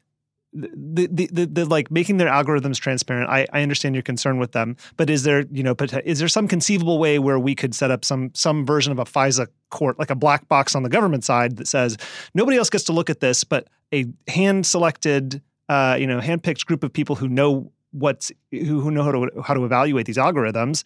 [0.52, 3.30] the, the the, the like making their algorithms transparent.
[3.30, 6.48] I, I understand your concern with them, but is there you know is there some
[6.48, 10.10] conceivable way where we could set up some some version of a FISA court, like
[10.10, 11.96] a black box on the government side that says
[12.34, 16.66] nobody else gets to look at this, but a hand selected, uh, you know, handpicked
[16.66, 20.18] group of people who know what's who, who know how to how to evaluate these
[20.18, 20.84] algorithms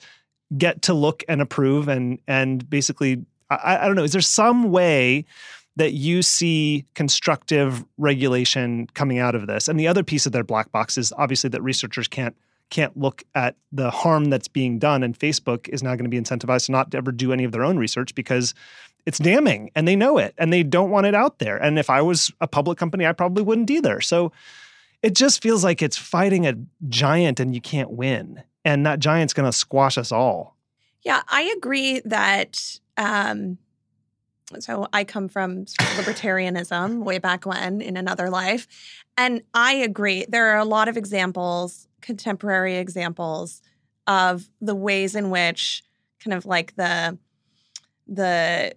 [0.56, 4.04] get to look and approve and and basically I, I don't know.
[4.04, 5.24] Is there some way?
[5.76, 9.68] that you see constructive regulation coming out of this.
[9.68, 12.36] And the other piece of their black box is obviously that researchers can't
[12.70, 16.18] can't look at the harm that's being done and Facebook is now going to be
[16.18, 18.54] incentivized to not ever do any of their own research because
[19.04, 21.56] it's damning and they know it and they don't want it out there.
[21.58, 24.00] And if I was a public company, I probably wouldn't either.
[24.00, 24.32] So
[25.02, 26.54] it just feels like it's fighting a
[26.88, 28.42] giant and you can't win.
[28.64, 30.56] And that giant's going to squash us all.
[31.02, 33.58] Yeah, I agree that um,
[34.60, 38.66] so I come from libertarianism way back when in another life.
[39.16, 40.26] And I agree.
[40.28, 43.62] There are a lot of examples, contemporary examples
[44.06, 45.82] of the ways in which
[46.22, 47.18] kind of like the
[48.06, 48.74] the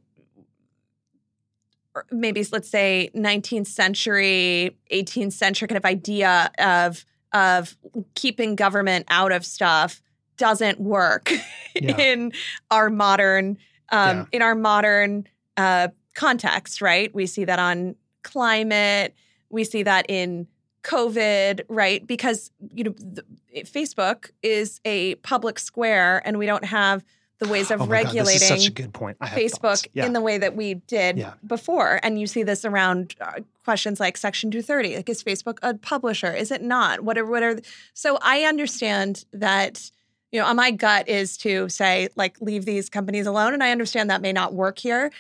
[2.12, 7.76] maybe let's say 19th century 18th century kind of idea of of
[8.16, 10.02] keeping government out of stuff
[10.38, 11.32] doesn't work
[11.76, 11.98] yeah.
[11.98, 12.32] in
[12.72, 13.58] our modern
[13.90, 14.26] um, yeah.
[14.34, 17.14] in our modern uh, context, right?
[17.14, 19.16] We see that on climate,
[19.50, 20.48] we see that in
[20.84, 22.06] COVID, right?
[22.06, 23.24] Because you know, the,
[23.64, 27.04] Facebook is a public square, and we don't have
[27.40, 29.20] the ways of oh regulating God, such a good point.
[29.20, 30.06] Facebook yeah.
[30.06, 31.34] in the way that we did yeah.
[31.46, 32.00] before.
[32.02, 34.98] And you see this around uh, questions like Section 230.
[34.98, 36.34] Like, is Facebook a publisher?
[36.34, 37.02] Is it not?
[37.02, 37.60] What are, what are,
[37.94, 39.92] so I understand that
[40.32, 43.54] you know, my gut is to say, like, leave these companies alone.
[43.54, 45.12] And I understand that may not work here.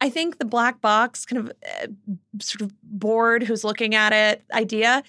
[0.00, 1.52] I think the black box kind of
[1.82, 1.86] uh,
[2.40, 5.02] sort of board who's looking at it idea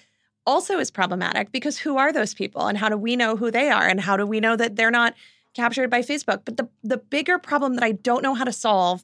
[0.46, 3.70] also is problematic because who are those people and how do we know who they
[3.70, 5.14] are and how do we know that they're not
[5.54, 6.42] captured by Facebook?
[6.44, 9.02] But the the bigger problem that I don't know how to solve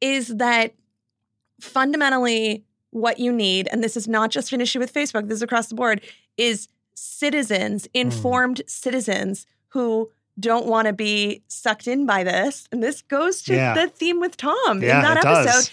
[0.00, 0.74] is that
[1.60, 5.42] fundamentally what you need and this is not just an issue with Facebook, this is
[5.42, 6.00] across the board
[6.36, 8.00] is citizens, hmm.
[8.00, 8.70] informed mm.
[8.70, 12.66] citizens who don't want to be sucked in by this.
[12.72, 13.74] And this goes to yeah.
[13.74, 15.44] the theme with Tom yeah, in that episode.
[15.44, 15.70] Does.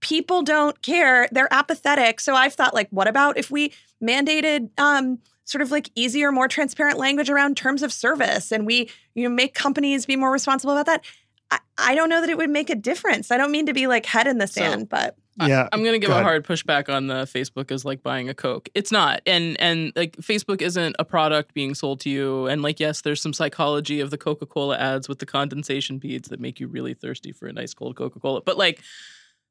[0.00, 1.28] People don't care.
[1.32, 2.20] They're apathetic.
[2.20, 3.72] So I've thought, like, what about if we
[4.02, 8.90] mandated um, sort of like easier, more transparent language around terms of service and we,
[9.14, 11.04] you know, make companies be more responsible about that?
[11.50, 13.30] I, I don't know that it would make a difference.
[13.30, 15.82] I don't mean to be like head in the sand, so, but yeah, I, am
[15.82, 18.68] gonna give Go a hard pushback on the Facebook is like buying a Coke.
[18.74, 22.46] It's not, and and like Facebook isn't a product being sold to you.
[22.46, 26.28] And like yes, there's some psychology of the Coca Cola ads with the condensation beads
[26.28, 28.42] that make you really thirsty for a nice cold Coca Cola.
[28.42, 28.80] But like,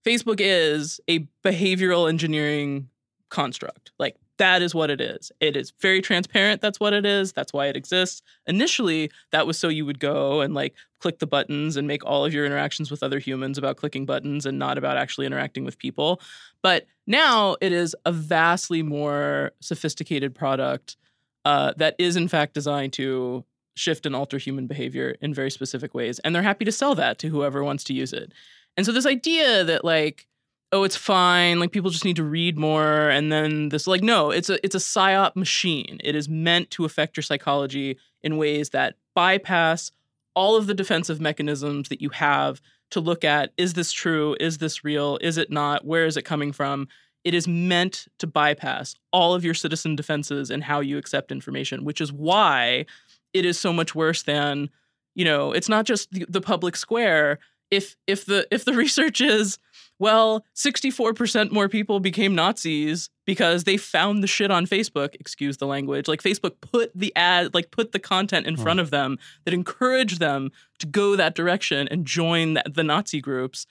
[0.06, 2.90] Facebook is a behavioral engineering
[3.30, 3.92] construct.
[4.00, 5.32] Like that is what it is.
[5.40, 6.62] It is very transparent.
[6.62, 7.34] That's what it is.
[7.34, 8.22] That's why it exists.
[8.48, 12.26] Initially, that was so you would go and like click the buttons and make all
[12.26, 15.78] of your interactions with other humans about clicking buttons and not about actually interacting with
[15.78, 16.20] people.
[16.62, 20.98] But now it is a vastly more sophisticated product
[21.46, 23.44] uh, that is, in fact, designed to
[23.76, 26.20] shift and alter human behavior in very specific ways.
[26.20, 28.32] And they're happy to sell that to whoever wants to use it.
[28.78, 30.28] And so, this idea that, like,
[30.74, 31.60] oh, it's fine.
[31.60, 33.88] Like people just need to read more, and then this.
[33.88, 36.00] Like, no, it's a it's a psyop machine.
[36.04, 39.92] It is meant to affect your psychology in ways that bypass
[40.36, 42.60] all of the defensive mechanisms that you have
[42.92, 44.36] to look at is this true?
[44.40, 45.18] Is this real?
[45.22, 45.86] Is it not?
[45.86, 46.88] Where is it coming from?
[47.24, 51.86] It is meant to bypass all of your citizen defenses and how you accept information,
[51.86, 52.86] which is why
[53.34, 54.70] it is so much worse than,
[55.16, 57.40] you know, it's not just the, the public square.
[57.72, 59.58] If if the if the research is
[60.00, 65.68] well, 64% more people became Nazis because they found the shit on Facebook, excuse the
[65.68, 66.08] language.
[66.08, 68.62] Like Facebook put the ad, like put the content in hmm.
[68.62, 73.22] front of them that encouraged them to go that direction and join the, the Nazi
[73.22, 73.66] groups.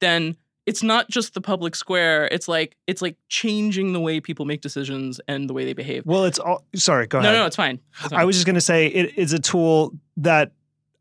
[0.00, 2.28] Then it's not just the public square.
[2.30, 6.04] It's like it's like changing the way people make decisions and the way they behave.
[6.04, 7.40] Well, it's all sorry, go no, ahead.
[7.40, 7.80] no, it's fine.
[8.00, 8.20] It's fine.
[8.20, 10.52] I was just going to say it is a tool that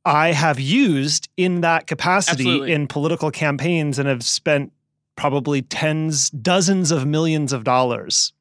[0.07, 2.71] I have used in that capacity Absolutely.
[2.71, 4.71] in political campaigns and have spent
[5.17, 8.31] probably tens, dozens of millions of dollars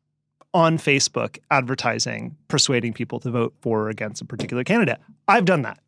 [0.55, 4.99] on Facebook advertising, persuading people to vote for or against a particular candidate.
[5.27, 5.81] I've done that.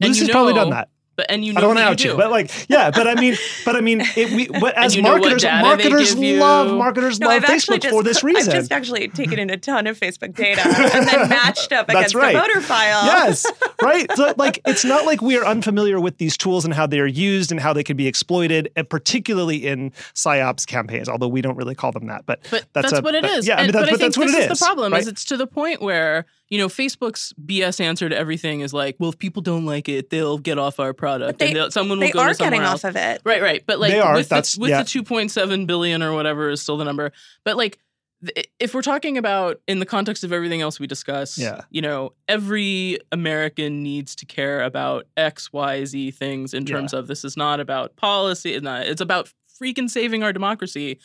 [0.00, 0.88] And Lucy's you probably done that.
[1.16, 2.16] But and you know I don't want to out you, do.
[2.16, 5.12] but like, yeah, but I mean, but I mean, it, we, but as you know
[5.12, 6.40] what marketers, marketers give you.
[6.40, 8.52] love marketers No, love I've Facebook just for this reason.
[8.52, 12.14] I've just actually taken in a ton of Facebook data and then matched up against
[12.14, 12.34] right.
[12.34, 13.04] the voter file.
[13.06, 13.46] yes,
[13.82, 14.10] right.
[14.14, 17.06] So, like, it's not like we are unfamiliar with these tools and how they are
[17.06, 21.08] used and how they can be exploited, and particularly in psyops campaigns.
[21.08, 23.30] Although we don't really call them that, but But that's, that's, a, what it but-
[23.30, 23.48] is.
[23.48, 24.58] Yeah, I mean, that's, but I think that's what this it is is.
[24.58, 24.92] the problem.
[24.92, 25.02] right?
[25.02, 28.96] Is it's to the point where you know Facebook's BS answer to everything is like,
[28.98, 31.98] well, if people don't like it, they'll get off our product, they- and they'll- someone
[31.98, 32.84] will They go are to somewhere getting else.
[32.84, 33.20] off of it.
[33.24, 33.62] Right, right.
[33.66, 34.14] But like They are.
[34.14, 34.82] with, That's- the, with yeah.
[34.82, 37.12] the 2.7 billion or whatever is still the number.
[37.44, 37.78] But like
[38.24, 41.62] th- if we're talking about in the context of everything else we discuss, Yeah.
[41.70, 47.08] you know, every American needs to care about X, Y, Z things in terms of
[47.08, 49.28] this is not about policy, it's not- it's about
[49.60, 50.98] freaking saving our democracy.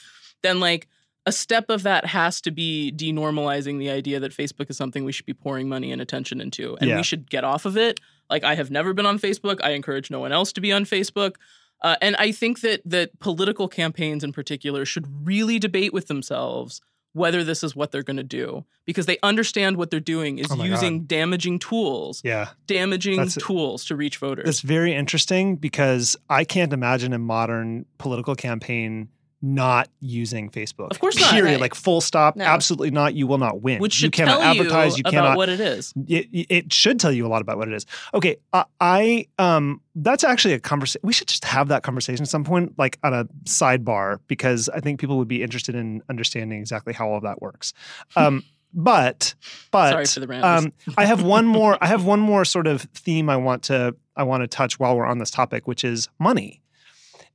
[0.43, 0.87] Then like
[1.25, 5.11] a step of that has to be denormalizing the idea that Facebook is something we
[5.11, 6.97] should be pouring money and attention into, and Yeah.
[6.97, 7.99] we should get off of it.
[8.29, 9.59] Like I have never been on Facebook.
[9.63, 11.35] I encourage no one else to be on Facebook.
[11.83, 16.79] Uh, and I think that that political campaigns in particular should really debate with themselves
[17.13, 20.47] whether this is what they're going to do because they understand what they're doing is
[20.49, 24.45] Oh using damaging tools, yeah, damaging That's- tools to reach voters.
[24.45, 29.09] that's very interesting because I can't imagine a modern political campaign
[29.41, 30.91] not using Facebook.
[30.91, 31.31] Of course not.
[31.31, 31.53] Period.
[31.53, 31.61] Right.
[31.61, 32.35] Like full stop.
[32.35, 32.45] No.
[32.45, 33.15] Absolutely not.
[33.15, 33.79] You will not win.
[33.81, 34.97] which you should cannot tell advertise.
[34.97, 35.93] You, you, cannot about what it is.
[36.07, 37.85] it, it should tell you a lot about what it is.
[38.13, 41.01] Okay, uh, I um that's actually a conversation.
[41.03, 44.79] We should just have that conversation at some point, like on a sidebar, because I
[44.79, 47.73] think people would be interested in understanding exactly how all of that works.
[48.15, 49.35] Um, but
[49.71, 50.45] but Sorry for the rant.
[50.45, 51.77] um, I have one more.
[51.81, 54.95] I have one more sort of theme I want to I want to touch while
[54.95, 56.60] we're on this topic, which is money.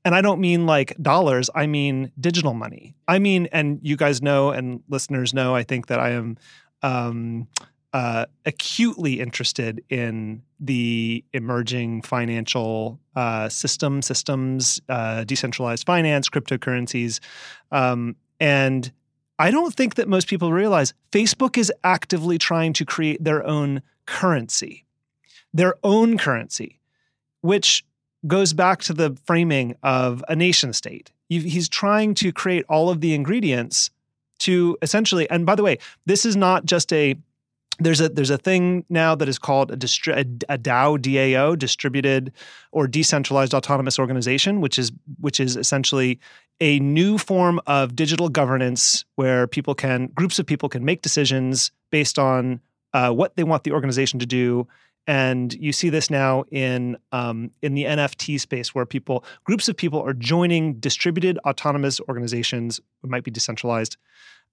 [0.07, 1.51] And I don't mean like dollars.
[1.53, 2.95] I mean digital money.
[3.09, 5.57] I mean, and you guys know, and listeners know.
[5.57, 6.39] I think that I am
[6.83, 7.49] um,
[7.93, 17.19] uh, acutely interested in the emerging financial uh, system, systems, uh, decentralized finance, cryptocurrencies,
[17.73, 18.93] um, and
[19.41, 23.83] I don't think that most people realize Facebook is actively trying to create their own
[24.07, 24.87] currency,
[25.53, 26.79] their own currency,
[27.41, 27.85] which
[28.27, 31.13] goes back to the framing of a nation state.
[31.29, 33.91] He's trying to create all of the ingredients
[34.41, 37.17] to essentially, and by the way, this is not just a
[37.79, 42.33] there's a there's a thing now that is called a, distri- a, DAO DAO distributed
[42.73, 46.19] or decentralized autonomous organization which is which is essentially
[46.61, 51.71] a new form of digital governance where people can groups of people can make decisions
[51.91, 52.61] based on
[52.95, 54.67] uh, what they want the organization to do
[55.07, 59.77] and you see this now in um, in the NFT space where people groups of
[59.77, 63.97] people are joining distributed autonomous organizations it might be decentralized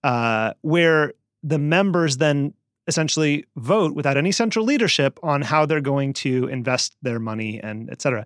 [0.04, 2.54] uh, where the members then
[2.88, 7.90] essentially vote without any central leadership on how they're going to invest their money and
[7.90, 8.26] et cetera.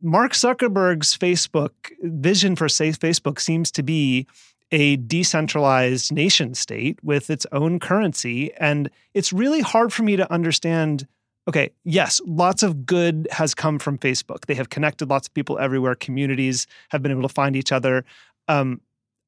[0.00, 4.26] Mark Zuckerberg's Facebook vision for safe Facebook seems to be
[4.72, 8.52] a decentralized nation state with its own currency.
[8.54, 11.06] And it's really hard for me to understand.
[11.48, 14.46] Okay, yes, lots of good has come from Facebook.
[14.46, 15.94] They have connected lots of people everywhere.
[15.96, 18.04] Communities have been able to find each other.
[18.46, 18.80] Um,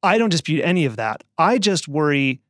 [0.03, 1.25] I don't dispute any of that.
[1.39, 2.41] I just worry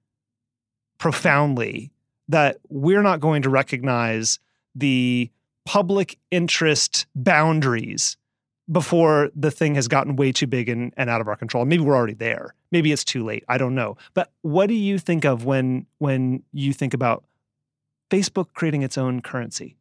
[0.98, 1.92] profoundly
[2.28, 4.38] that we're not going to recognize
[4.74, 5.30] the
[5.64, 8.16] public interest boundaries
[8.70, 11.64] before the thing has gotten way too big and, and out of our control.
[11.64, 12.54] Maybe we're already there.
[12.70, 13.44] Maybe it's too late.
[13.48, 13.96] I don't know.
[14.14, 17.24] But what do you think of when when you think about
[18.14, 19.76] Facebook creating its own currency?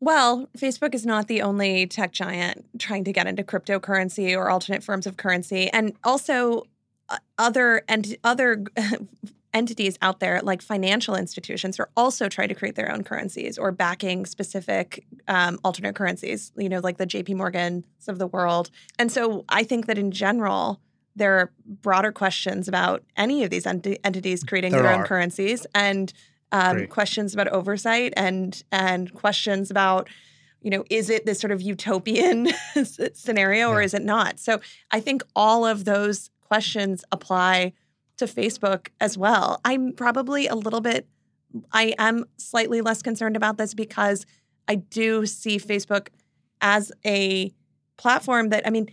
[0.00, 4.84] Well, Facebook is not the only tech giant trying to get into cryptocurrency or alternate
[4.84, 6.64] forms of currency, and also
[7.08, 8.64] uh, other and other
[9.54, 13.72] entities out there, like financial institutions, are also trying to create their own currencies or
[13.72, 18.70] backing specific um, alternate currencies, you know, like the JP Morgans of the world.
[18.98, 20.78] And so I think that in general,
[21.16, 25.66] there are broader questions about any of these ent- entities creating There their own currencies
[25.74, 26.12] and
[26.56, 30.08] um, questions about oversight and and questions about
[30.62, 32.48] you know is it this sort of utopian
[33.14, 33.84] scenario or Yeah.
[33.86, 34.38] is it not?
[34.46, 34.52] So
[34.90, 37.72] i think all of those questions apply
[38.18, 39.60] to facebook as well.
[39.64, 41.06] I'm probably a little bit
[41.72, 44.26] i am slightly less concerned about this because
[44.68, 46.08] i do see facebook
[46.60, 47.52] as a
[47.96, 48.86] platform that i mean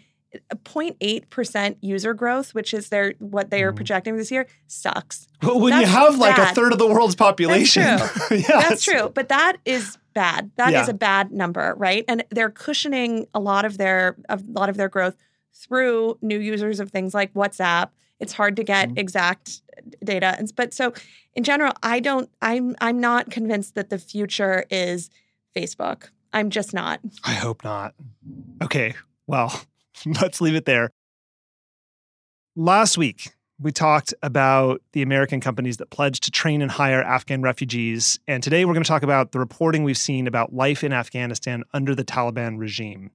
[0.53, 3.75] 0.8% user growth which is their what they are Mhm.
[3.75, 7.15] projecting this year sucks Well, when you That's have like a third of the world's
[7.15, 8.37] population, That's true.
[8.49, 10.51] yeah, That's true, but that is bad.
[10.57, 10.91] That is Yeah.
[10.91, 12.05] a bad number, right?
[12.07, 15.15] And they're cushioning a lot of their a lot of their growth
[15.53, 17.89] through new users of things like WhatsApp.
[18.19, 18.99] It's hard to get Mhm.
[18.99, 19.61] exact
[20.03, 20.93] data, and but so
[21.35, 22.29] in general, I don't.
[22.41, 25.09] I'm I'm not convinced that the future is
[25.55, 26.09] Facebook.
[26.31, 27.01] I'm just not.
[27.25, 27.93] I hope not.
[28.61, 28.93] Okay,
[29.27, 29.61] well,
[30.21, 30.91] let's leave it there.
[32.55, 37.41] Last week, we talked about the American companies that pledged to train and hire Afghan
[37.41, 38.19] refugees.
[38.27, 41.63] And today we're going to talk about the reporting we've seen about life in Afghanistan
[41.73, 43.11] under the Taliban regime.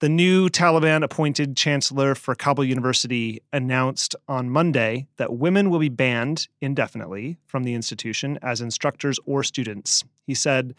[0.00, 5.90] The new Taliban appointed chancellor for Kabul University announced on Monday that women will be
[5.90, 10.02] banned indefinitely from the institution as instructors or students.
[10.26, 10.74] He said,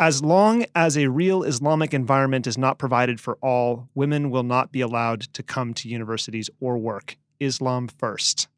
[0.00, 4.72] as long as a real Islamic environment is not provided for all, women will not
[4.72, 7.18] be allowed to come to universities or work.
[7.38, 8.48] Islam first.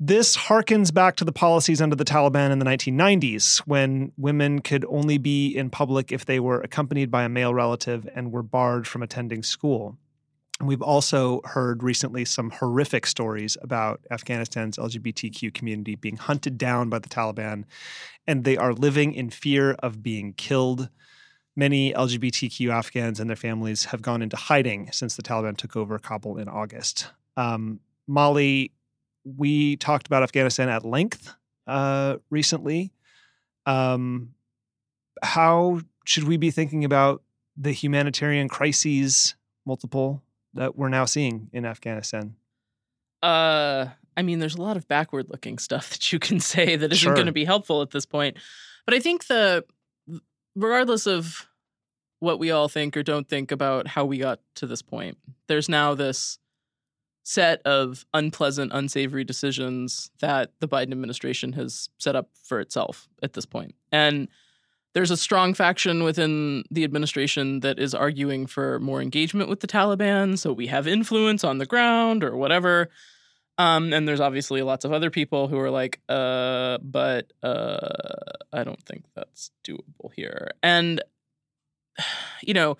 [0.00, 4.84] This harkens back to the policies under the Taliban in the 1990s, when women could
[4.88, 8.86] only be in public if they were accompanied by a male relative and were barred
[8.86, 9.96] from attending school.
[10.60, 16.98] We've also heard recently some horrific stories about Afghanistan's LGBTQ community being hunted down by
[16.98, 17.64] the Taliban,
[18.26, 20.88] and they are living in fear of being killed.
[21.54, 25.96] Many LGBTQ Afghans and their families have gone into hiding since the Taliban took over
[25.98, 27.12] Kabul in August.
[27.36, 27.78] Um,
[28.08, 28.72] Molly,
[29.24, 31.34] we talked about Afghanistan at length
[31.68, 32.90] uh, recently.
[33.64, 34.34] Um,
[35.22, 37.22] how should we be thinking about
[37.56, 40.22] the humanitarian crises, multiple,
[40.54, 42.36] that we're now seeing in Afghanistan?
[43.22, 43.86] Uh,
[44.16, 46.96] I mean, there's a lot of backward looking stuff that you can say that isn't
[46.98, 47.14] Sure.
[47.14, 48.36] going to be helpful at this point.
[48.84, 49.64] But I think the,
[50.54, 51.46] regardless of
[52.20, 55.68] what we all think or don't think about how we got to this point, there's
[55.68, 56.38] now this
[57.22, 63.34] set of unpleasant, unsavory decisions that the Biden administration has set up for itself at
[63.34, 63.74] this point.
[63.92, 64.28] And
[64.98, 69.68] there's a strong faction within the administration that is arguing for more engagement with the
[69.68, 72.88] Taliban, so we have influence on the ground or whatever.
[73.58, 77.78] Um, and there's obviously lots of other people who are like, uh, but uh,
[78.52, 80.50] I don't think that's doable here.
[80.64, 81.00] And,
[82.42, 82.76] you know,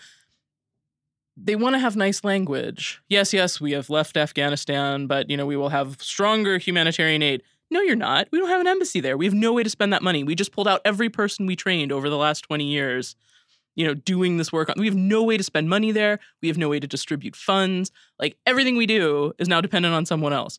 [1.36, 3.00] they want to have nice language.
[3.08, 7.44] Yes, yes, we have left Afghanistan, but, you know, we will have stronger humanitarian aid.
[7.70, 8.28] No, you're not.
[8.32, 9.16] We don't have an embassy there.
[9.16, 10.24] We have no way to spend that money.
[10.24, 13.14] We just pulled out every person we trained over the last 20 years,
[13.74, 14.72] you know, doing this work.
[14.76, 16.18] We have no way to spend money there.
[16.40, 17.90] We have no way to distribute funds.
[18.18, 20.58] Like everything we do is now dependent on someone else.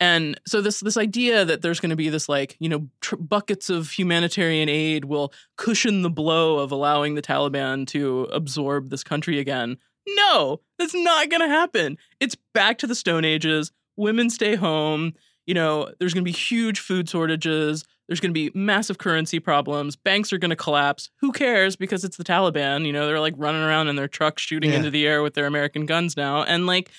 [0.00, 3.16] And so this this idea that there's going to be this like you know tr-
[3.16, 9.04] buckets of humanitarian aid will cushion the blow of allowing the Taliban to absorb this
[9.04, 9.76] country again.
[10.08, 11.98] No, that's not going to happen.
[12.18, 13.70] It's back to the Stone Ages.
[13.96, 15.12] Women stay home.
[15.50, 17.84] You know, there's going to be huge food shortages.
[18.06, 19.96] There's going to be massive currency problems.
[19.96, 21.10] Banks are going to collapse.
[21.16, 21.74] Who cares?
[21.74, 22.86] Because it's the Taliban.
[22.86, 24.76] You know, they're like running around in their trucks shooting Yeah.
[24.76, 26.44] into the air with their American guns now.
[26.44, 26.90] And like,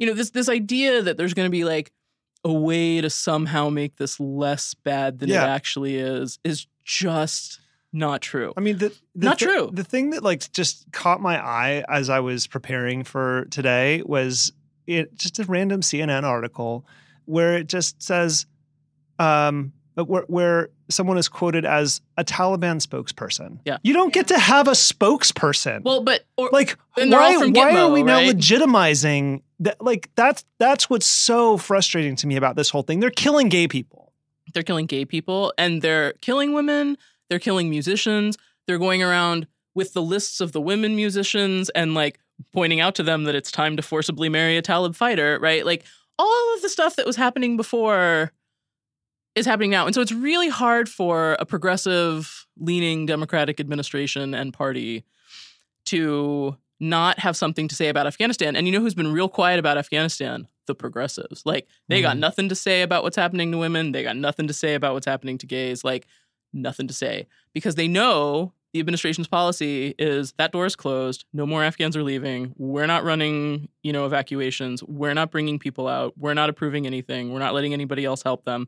[0.00, 1.92] you know, this this idea that there's going to be like
[2.44, 5.44] a way to somehow make this less bad than Yeah.
[5.44, 7.60] it actually is is just
[7.92, 8.52] not true.
[8.56, 9.70] I mean, the, the Not thi- true.
[9.72, 14.52] The thing that like just caught my eye as I was preparing for today was
[14.88, 16.84] it just a random CNN article
[17.28, 18.46] where it just says,
[19.18, 23.58] um, where, where someone is quoted as a Taliban spokesperson.
[23.64, 23.78] Yeah.
[23.82, 25.82] you don't get to have a spokesperson.
[25.82, 29.80] Well, but or, like and they're why, from why are Gitmo, we now legitimizing that?
[29.82, 33.00] Like that's that's what's so frustrating to me about this whole thing.
[33.00, 34.12] They're killing gay people.
[34.54, 36.96] they're killing gay people and they're killing women
[37.28, 42.18] they're killing musicians they're going around with the lists of the women musicians and like
[42.54, 45.84] pointing out to them that it's time to forcibly marry a talib fighter right like
[46.18, 48.32] all of the stuff that was happening before
[49.34, 54.52] is happening now and so it's really hard for a progressive leaning democratic administration and
[54.52, 55.04] party
[55.86, 59.58] to not have something to say about afghanistan and you know who's been real quiet
[59.58, 61.42] about afghanistan the progressives.
[61.46, 62.20] Like they got Mhm.
[62.20, 63.92] nothing to say about what's happening to women.
[63.92, 65.82] They got nothing to say about what's happening to gays.
[65.82, 66.06] Like
[66.52, 71.24] nothing to say because they know the administration's policy is that door is closed.
[71.32, 72.52] No more Afghans are leaving.
[72.56, 74.82] We're not running, you know, evacuations.
[74.84, 76.14] We're not bringing people out.
[76.18, 77.32] We're not approving anything.
[77.32, 78.66] We're not letting anybody else help them.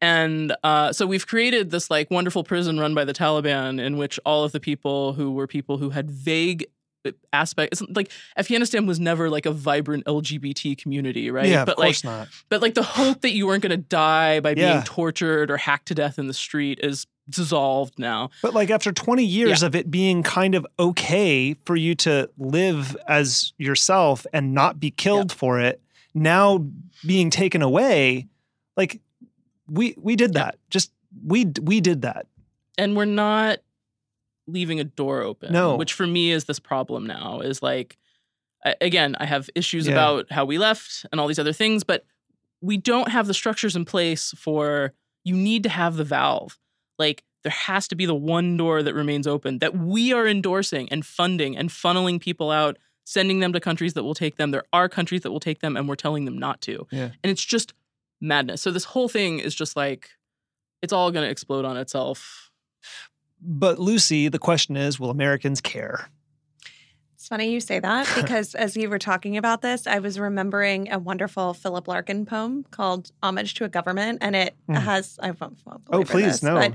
[0.00, 4.18] And uh, so we've created this like wonderful prison run by the Taliban in which
[4.24, 6.66] all of the people who were people who had vague
[7.06, 11.46] uh, aspects like Afghanistan was never like a vibrant LGBT community, right?
[11.46, 12.28] Yeah, of but like course not.
[12.48, 14.72] but like the hope that you weren't going to die by Yeah.
[14.72, 18.28] being tortured or hacked to death in the street is dissolved now.
[18.42, 22.96] But like after 20 years of it being kind of okay for you to live
[23.06, 25.80] as yourself and not be killed for it,
[26.12, 26.66] now
[27.06, 28.26] being taken away,
[28.76, 29.00] like
[29.68, 30.44] we we did Yeah.
[30.46, 30.58] that.
[30.70, 30.90] Just
[31.24, 32.26] we we did that.
[32.76, 33.58] And we're not
[34.52, 35.52] leaving a door open.
[35.52, 35.76] No.
[35.76, 37.96] Which for me is this problem now is like
[38.64, 39.92] I- again, I have issues Yeah.
[39.94, 42.04] about how we left and all these other things, but
[42.60, 44.92] we don't have the structures in place for
[45.24, 46.58] you need to have the valve.
[46.98, 50.90] Like there has to be the one door that remains open that we are endorsing
[50.90, 54.50] and funding and funneling people out, sending them to countries that will take them.
[54.50, 56.86] There are countries that will take them and we're telling them not to.
[56.92, 57.12] Yeah.
[57.24, 57.72] And it's just
[58.20, 58.60] madness.
[58.60, 60.10] So this whole thing is just like
[60.82, 62.50] it's all going to explode on itself.
[63.42, 66.08] But Lucy, the question is, will Americans care?
[67.14, 70.90] It's funny you say that because as you were talking about this, I was remembering
[70.90, 74.18] a wonderful Philip Larkin poem called Homage to a Government.
[74.20, 74.80] And it Mm.
[74.80, 76.54] has, I won't, won't Oh, please, this, no.
[76.54, 76.74] But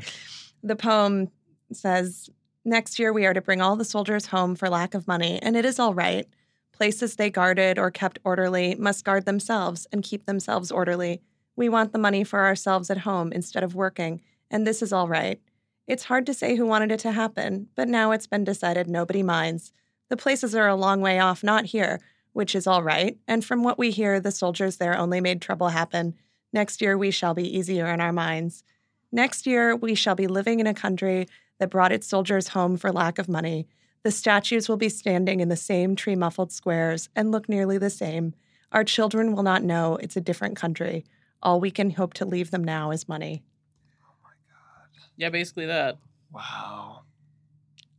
[0.64, 1.30] the poem
[1.72, 2.30] says,
[2.68, 5.56] Next year we are to bring all the soldiers home for lack of money, and
[5.56, 6.26] it is all right.
[6.72, 11.22] Places they guarded or kept orderly must guard themselves and keep themselves orderly.
[11.56, 15.08] We want the money for ourselves at home instead of working, and this is all
[15.08, 15.40] right.
[15.88, 19.22] It's hard to say who wanted it to happen, but now it's been decided nobody
[19.22, 19.72] minds.
[20.10, 22.00] The places are a long way off, not here,
[22.34, 23.18] which is all right.
[23.28, 26.16] And from what we hear, the soldiers there only made trouble happen.
[26.52, 28.64] Next year, we shall be easier in our minds.
[29.12, 31.28] Next year, we shall be living in a country
[31.60, 33.68] that brought its soldiers home for lack of money.
[34.04, 37.90] The statues will be standing in the same tree muffled squares and look nearly the
[37.90, 38.34] same.
[38.72, 41.06] Our children will not know it's a different country.
[41.42, 43.44] All we can hope to leave them now is money.
[45.18, 45.98] Yeah, basically that.
[46.32, 47.02] Wow.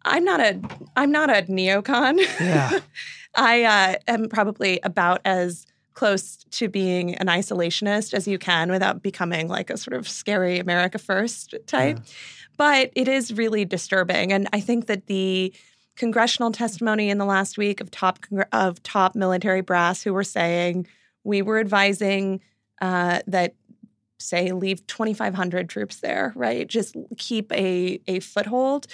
[0.05, 0.61] I'm not a
[0.95, 2.19] I'm not a neocon.
[2.41, 2.79] Yeah.
[3.35, 9.03] I uh, am probably about as close to being an isolationist as you can without
[9.03, 11.99] becoming like a sort of scary America first type.
[12.57, 15.53] But it is really disturbing, and I think that the
[15.97, 20.25] congressional testimony in the last week of top congr- of top military brass who were
[20.25, 20.87] saying
[21.25, 22.41] we were advising
[22.81, 23.55] uh, that
[24.19, 28.87] say leave 2500 troops there right just keep a a foothold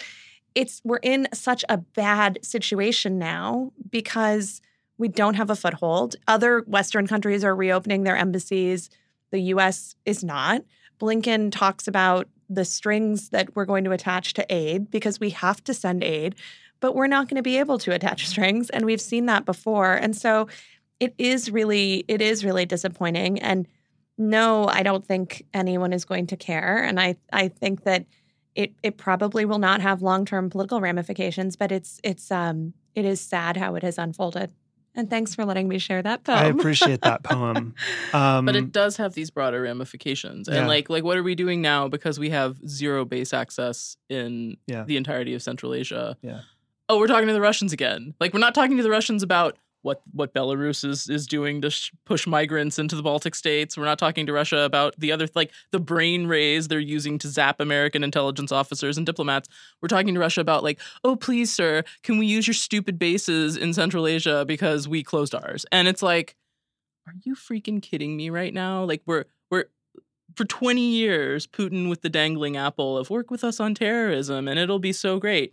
[0.55, 4.61] it's we're in such a bad situation now because
[4.99, 6.16] we don't have a foothold.
[6.29, 8.91] Other Western countries are reopening their embassies.
[9.31, 10.62] The US is not.
[11.01, 15.64] Blinken talks about the strings that we're going to attach to aid because we have
[15.64, 16.35] to send aid,
[16.81, 18.70] but we're not going to be able to attach strings.
[18.70, 19.95] And we've seen that before.
[19.95, 20.49] And so
[21.01, 23.41] it is really, it is really disappointing.
[23.41, 23.66] And
[24.31, 26.83] no, I don't think anyone is going to care.
[26.83, 28.07] And I, I think that
[28.55, 33.05] it it probably will not have long term political ramifications, but it's it's um it
[33.05, 34.53] is sad how it has unfolded.
[34.95, 36.39] And thanks for letting me share that poem.
[36.39, 37.75] I appreciate that poem.
[38.12, 40.66] Um, but it does have these broader ramifications and Yeah.
[40.66, 44.85] like like what are we doing now because we have zero base access in Yeah.
[44.85, 46.41] the entirety of central asia Yeah.
[46.91, 49.57] oh we're talking to the russians again like we're not talking to the russians about
[49.83, 53.85] what what belarus is is doing to sh- push migrants into the baltic states we're
[53.85, 57.61] not talking to russia about the other like the brain rays they're using to zap
[57.61, 59.49] american intelligence officers and diplomats
[59.80, 63.57] we're talking to russia about like oh please sir can we use your stupid bases
[63.57, 66.37] in central asia because we closed ours and it's like
[67.07, 68.85] are you freaking kidding me right now?
[68.85, 69.66] Like we're we're
[70.37, 74.59] for 20 years Putin with the dangling apple of work with us on terrorism and
[74.59, 75.53] it'll be so great.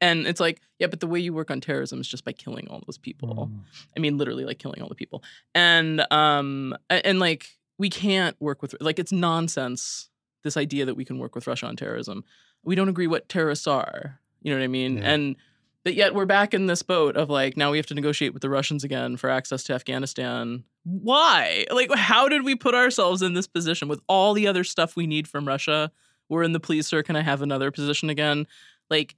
[0.00, 2.68] And it's like, yeah, but the way you work on terrorism is just by killing
[2.68, 3.50] all those people.
[3.52, 3.60] Mm.
[3.96, 5.22] I mean literally like killing all the people.
[5.54, 10.08] And um and like we can't work with like it's nonsense
[10.44, 12.24] this idea that we can work with Russia on terrorism.
[12.62, 14.20] We don't agree what terrorists are.
[14.42, 14.98] You know what I mean?
[14.98, 15.10] Yeah.
[15.10, 15.36] And
[15.84, 18.42] but yet we're back in this boat of like now we have to negotiate with
[18.42, 20.64] the Russians again for access to Afghanistan.
[20.84, 21.66] Why?
[21.70, 25.06] Like how did we put ourselves in this position with all the other stuff we
[25.06, 25.90] need from Russia?
[26.28, 28.46] We're in the please sir, can I have another position again?
[28.90, 29.16] Like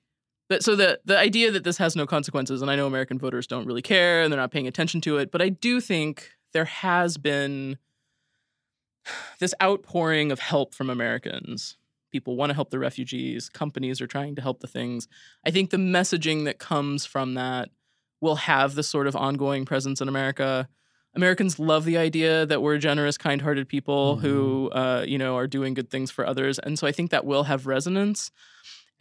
[0.51, 3.46] but so the the idea that this has no consequences, and I know American voters
[3.46, 6.66] don't really care and they're not paying attention to it, but I do think there
[6.66, 7.78] has been
[9.38, 11.78] this outpouring of help from Americans.
[12.12, 13.48] People want to help the refugees.
[13.48, 15.09] Companies are trying to help the things.
[15.46, 17.70] I think the messaging that comes from that
[18.20, 20.68] will have the sort of ongoing presence in America.
[21.14, 24.20] Americans love the idea that we're generous, kind-hearted people Mhm.
[24.20, 27.24] who, uh, you know, are doing good things for others, and so I think that
[27.24, 28.30] will have resonance.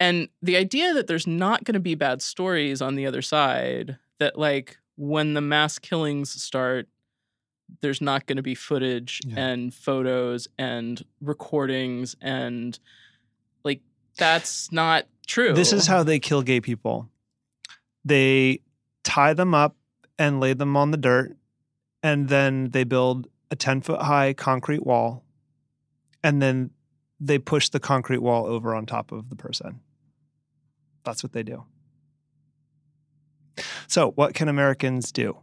[0.00, 3.98] And the idea that there's not going to be bad stories on the other side,
[4.18, 6.88] that like when the mass killings start,
[7.82, 9.38] there's not going to be footage Yeah.
[9.38, 12.78] and photos and recordings and
[13.62, 13.80] like
[14.16, 15.52] that's not true.
[15.52, 17.08] This is how they kill gay people.
[18.04, 18.60] They
[19.04, 19.76] tie them up
[20.18, 21.36] and lay them on the dirt,
[22.02, 25.22] and then they build a 10 foot high concrete wall,
[26.24, 26.70] and then
[27.20, 29.80] they push the concrete wall over on top of the person.
[31.04, 31.64] That's what they do.
[33.86, 35.38] So, what can Americans do?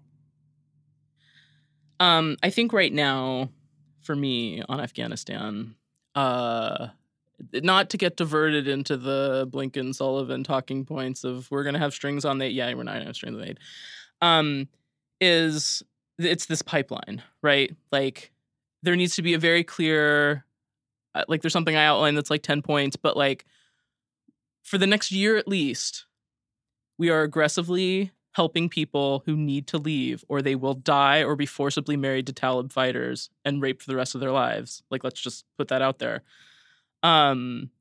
[2.00, 3.50] Um, I think right now,
[4.02, 5.76] for me on Afghanistan,
[6.16, 6.88] uh,
[7.54, 12.26] not to get diverted into the Blinken Sullivan talking points of we're gonna have strings
[12.26, 13.60] on the yeah we're not gonna have strings on the aid,
[14.22, 14.68] um,
[15.20, 15.84] is
[16.18, 17.76] it's this pipeline right?
[17.92, 18.32] Like
[18.84, 20.46] there needs to be a very clear,
[21.16, 23.46] uh, like there's something I outlined that's like ten points, but like
[24.68, 26.06] for the next year at least,
[26.98, 31.46] we are aggressively helping people who need to leave or they will die or be
[31.46, 34.84] forcibly married to Talib fighters and raped for the rest of their lives.
[34.92, 36.22] Like let's just put that out there.
[37.04, 37.72] Um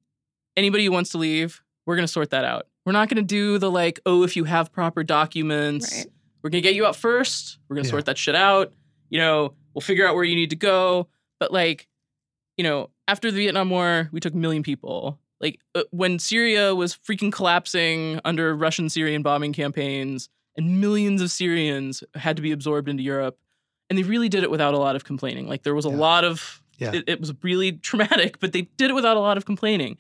[0.57, 2.67] anybody who wants to leave, we're going to sort that out.
[2.85, 6.07] We're not going to do the like, oh, if you have proper documents, Right.
[6.43, 7.59] we're going to get you out first.
[7.69, 7.93] We're going to Yeah.
[7.93, 8.73] sort that shit out.
[9.11, 11.09] You know, we'll figure out where you need to go.
[11.39, 11.89] But like,
[12.57, 15.19] you know, after the Vietnam War, we took a million people.
[15.41, 21.31] Like uh, when Syria was freaking collapsing under Russian Syrian bombing campaigns, and millions of
[21.31, 23.39] Syrians had to be absorbed into Europe,
[23.91, 25.47] and they really did it without a lot of complaining.
[25.49, 25.97] Like there was a Yeah.
[25.97, 26.93] lot of, Yeah.
[26.95, 29.99] it, it was really traumatic, but they did it without a lot of complaining.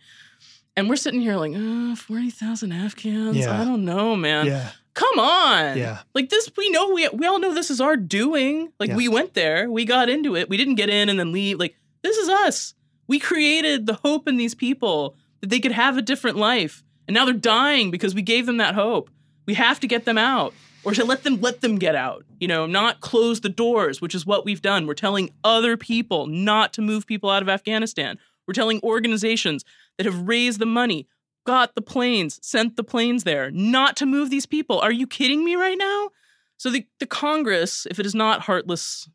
[0.78, 3.36] And we're sitting here like, uh, forty thousand Afghans.
[3.36, 3.60] Yeah.
[3.60, 4.46] I don't know, man.
[4.46, 4.70] yeah.
[4.94, 5.76] Come on.
[5.76, 5.98] Yeah.
[6.14, 8.72] Like this, we know we we all know this is our doing.
[8.80, 10.48] Like we went there, we got into it.
[10.48, 11.58] We didn't get in and then leave.
[11.58, 12.72] Like this is us.
[13.06, 15.14] We created the hope in these people
[15.46, 16.82] that they could have a different life.
[17.06, 19.10] And now they're dying because we gave them that hope.
[19.46, 20.52] We have to get them out.
[20.82, 22.24] Or to let them let them get out.
[22.40, 24.86] You know, not close the doors, which is what we've done.
[24.86, 28.18] We're telling other people not to move people out of Afghanistan.
[28.46, 29.64] We're telling organizations
[29.98, 31.08] that have raised the money,
[31.44, 34.78] got the planes, sent the planes there, not to move these people.
[34.80, 36.10] Are you kidding me right now?
[36.56, 39.08] So the, the Congress, if it is not heartless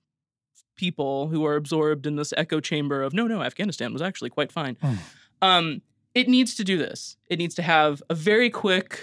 [0.76, 4.52] people who are absorbed in this echo chamber of no, no, Afghanistan was actually quite
[4.52, 4.76] fine.
[4.82, 4.96] Hmm.
[5.42, 5.82] Um,
[6.14, 7.18] it needs to do this.
[7.30, 9.00] It needs to have a very quick.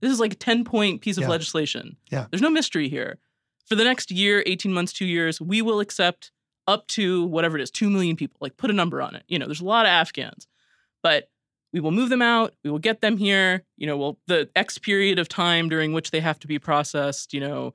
[0.00, 1.28] This is like a ten point piece of Yeah.
[1.30, 1.96] legislation.
[2.10, 2.26] Yeah.
[2.30, 3.18] There's no mystery here.
[3.66, 6.32] For the next year, eighteen months, two years, we will accept
[6.66, 8.36] up to whatever it is, two million people.
[8.40, 9.24] Like put a number on it.
[9.28, 10.46] You know, there's a lot of Afghans,
[11.02, 11.30] but
[11.72, 12.54] we will move them out.
[12.64, 13.64] We will get them here.
[13.76, 17.32] You know, well, the X period of time during which they have to be processed.
[17.32, 17.74] You know,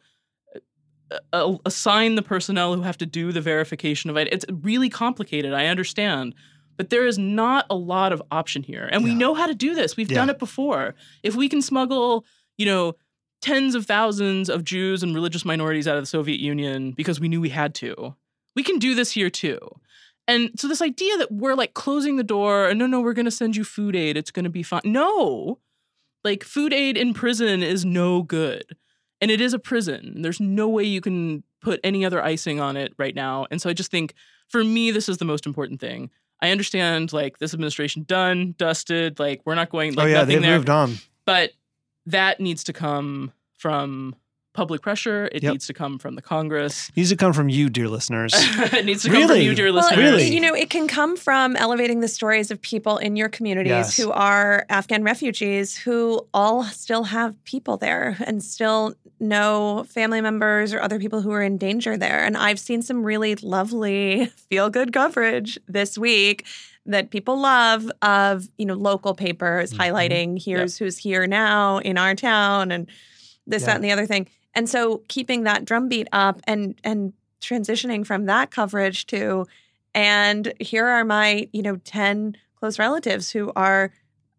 [1.65, 4.27] assign the personnel who have to do the verification of it.
[4.31, 5.53] It's really complicated.
[5.53, 6.33] I understand,
[6.77, 9.73] but there is not a lot of option here, and we know how to do
[9.75, 9.97] this.
[9.97, 10.95] We've done it before.
[11.23, 12.25] If we can smuggle,
[12.57, 12.95] you know.
[13.41, 17.27] Tens of thousands of Jews and religious minorities out of the Soviet Union because we
[17.27, 18.15] knew we had to.
[18.55, 19.59] We can do this here too.
[20.27, 23.25] And so this idea that we're like closing the door and no, no, we're going
[23.25, 24.17] to send you food aid.
[24.17, 24.81] It's going to be fine.
[24.83, 25.59] No,
[26.23, 28.75] like food aid in prison is no good.
[29.21, 30.23] And it is a prison.
[30.23, 33.45] There's no way you can put any other icing on it right now.
[33.51, 34.15] And so I just think
[34.47, 36.09] for me, this is the most important thing.
[36.41, 40.13] I understand like this administration done, dusted, like we're not going oh, like oh, yeah.
[40.15, 40.57] nothing They've there.
[40.57, 40.95] moved on.
[41.25, 41.51] But
[42.05, 44.15] that needs to come from
[44.55, 45.29] public pressure.
[45.31, 45.51] It Yep.
[45.51, 46.89] needs to come from the Congress.
[46.95, 48.31] Needs to come from you, dear listeners.
[48.73, 49.97] it needs to come from you, dear Well, listeners.
[49.99, 50.33] Really?
[50.33, 53.97] you know, it can come from elevating the stories of people in your communities Yes.
[53.97, 60.73] who are Afghan refugees who all still have people there and still know family members
[60.73, 62.23] or other people who are in danger there.
[62.23, 66.45] And I've seen some really lovely feel good coverage this week
[66.85, 69.77] that people love of, you know, local papers Mhm.
[69.77, 72.87] highlighting here's who's here now in our town and
[73.47, 73.67] this, Yeah.
[73.67, 74.27] that, and the other thing.
[74.55, 79.45] And so keeping that drumbeat up and and transitioning from that coverage to
[79.93, 83.91] and here are my, you know, 10 close relatives who are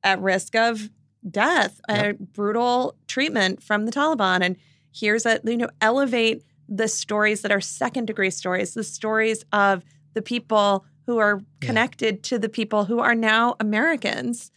[0.02, 0.90] at risk of
[1.30, 4.42] death, a brutal treatment from the Taliban.
[4.42, 4.56] And
[4.92, 9.82] here's a, you know, elevate the stories that are second degree stories, the stories of
[10.14, 11.68] the people who are Yeah.
[11.68, 14.50] connected to the people who are now Americans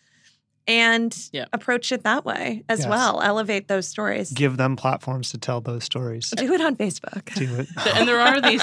[0.70, 1.46] and Yeah.
[1.52, 2.88] approach it that way as Yes.
[2.88, 3.22] well.
[3.22, 4.32] Elevate those stories.
[4.32, 6.30] Give them platforms to tell those stories.
[6.38, 7.34] Do it on Facebook.
[7.36, 7.68] Do it.
[7.96, 8.62] and there are these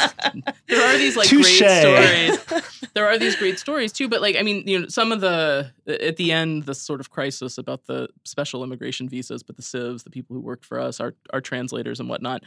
[0.69, 1.59] there are these like Touche.
[1.61, 5.13] great stories there are these great stories too but like i mean you know some
[5.13, 9.57] of the at the end the sort of crisis about the special immigration visas but
[9.57, 12.43] the SIVs the people who worked for us our our translators and whatnot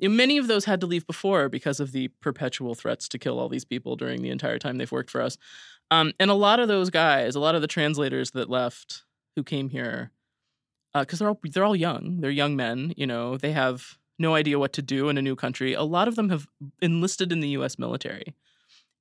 [0.00, 3.48] many of those had to leave before because of the perpetual threats to kill all
[3.48, 5.38] these people during the entire time they've worked for us.
[5.90, 9.02] Um, and a lot of those guys, a lot of the translators that left
[9.36, 10.10] who came here,
[10.94, 12.94] because uh, they're all they're all young, they're young men.
[12.96, 15.74] You know, they have no idea what to do in a new country.
[15.74, 16.46] A lot of them have
[16.80, 17.78] enlisted in the U.S.
[17.78, 18.34] military.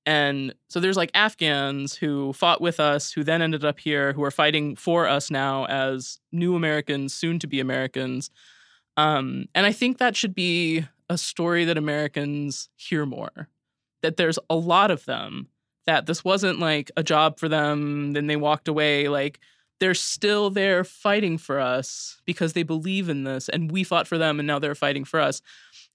[0.06, 4.24] And so there's like Afghans who fought with us, who then ended up here, who
[4.24, 8.32] are fighting for us now as new Americans, soon to be Americans.
[8.98, 13.48] Um, and I think that should be a story that Americans hear more.
[14.02, 15.50] That there's a lot of them,
[15.86, 19.08] that this wasn't like a job for them, then they walked away.
[19.08, 19.40] Like
[19.80, 24.18] they're still there fighting for us because they believe in this, and we fought for
[24.18, 25.42] them, and now they're fighting for us.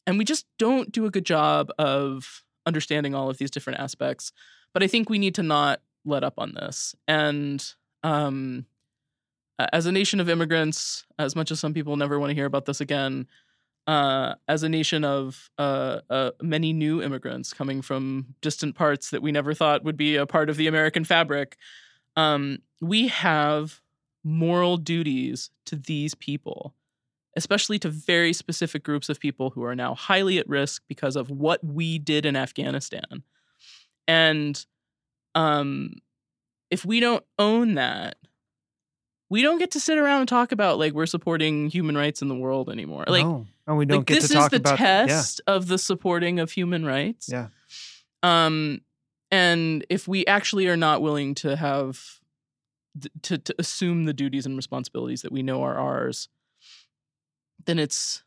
[0.06, 4.32] And we just don't do a good job of understanding all of these different aspects.
[4.72, 6.94] But I think we need to not let up on this.
[7.08, 7.64] And
[8.02, 8.66] um,
[9.72, 12.66] as a nation of immigrants, as much as some people never want to hear about
[12.66, 13.26] this again,
[13.86, 19.22] uh, as a nation of uh, uh, many new immigrants coming from distant parts that
[19.22, 21.56] we never thought would be a part of the American fabric,
[22.16, 23.80] um, we have
[24.24, 26.74] moral duties to these people
[27.36, 31.30] especially to very specific groups of people who are now highly at risk because of
[31.30, 33.22] what we did in Afghanistan.
[34.08, 34.64] And
[35.34, 35.96] um,
[36.70, 38.16] if we don't own that,
[39.28, 42.28] we don't get to sit around and talk about like we're supporting human rights in
[42.28, 43.04] the world anymore.
[43.06, 45.54] Like, no, no we don't like, get this to talk is the about test yeah.
[45.54, 47.28] of the supporting of human rights.
[47.30, 47.48] Yeah.
[48.22, 48.80] Um,
[49.30, 52.20] and if we actually are not willing to have
[53.22, 56.28] to, to assume the duties and responsibilities that we know are ours
[57.66, 58.22] then it's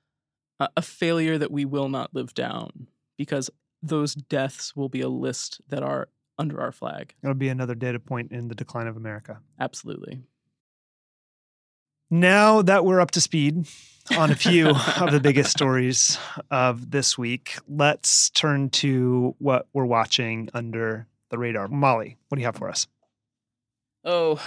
[0.60, 2.88] a failure that we will not live down
[3.18, 3.50] because
[3.82, 7.16] those deaths will be a list that are under our flag.
[7.24, 9.40] It'll be another data point in the decline of America.
[9.60, 10.22] Absolutely.
[12.12, 13.68] Now that we're up to speed
[14.18, 16.18] on a few of the biggest stories
[16.50, 21.68] of this week, let's turn to what we're watching under the radar.
[21.68, 22.88] Molly, what do you have for us?
[24.06, 24.42] Oh,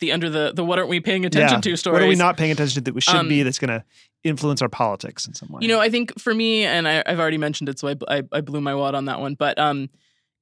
[0.00, 1.60] the under the the what aren't we paying attention yeah.
[1.62, 1.94] to stories?
[1.94, 3.82] What are we not paying attention to that we should um, be that's going to
[4.22, 5.60] influence our politics in some way?
[5.62, 8.22] You know, I think for me, and I, have already mentioned it, so I, I,
[8.32, 9.34] I blew my wad on that one.
[9.34, 9.88] But um,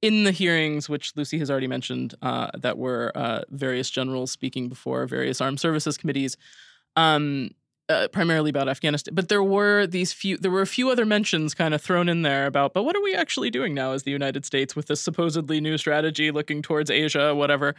[0.01, 4.67] in the hearings, which Lucy has already mentioned, uh, that were uh, various generals speaking
[4.67, 6.35] before various armed services committees,
[6.97, 7.51] um,
[7.87, 9.15] uh, primarily about Afghanistan.
[9.15, 12.23] But there were these few, there were a few other mentions kind of thrown in
[12.23, 14.99] there about, but what are we actually doing now as the United States with this
[14.99, 17.75] supposedly new strategy looking towards Asia, whatever.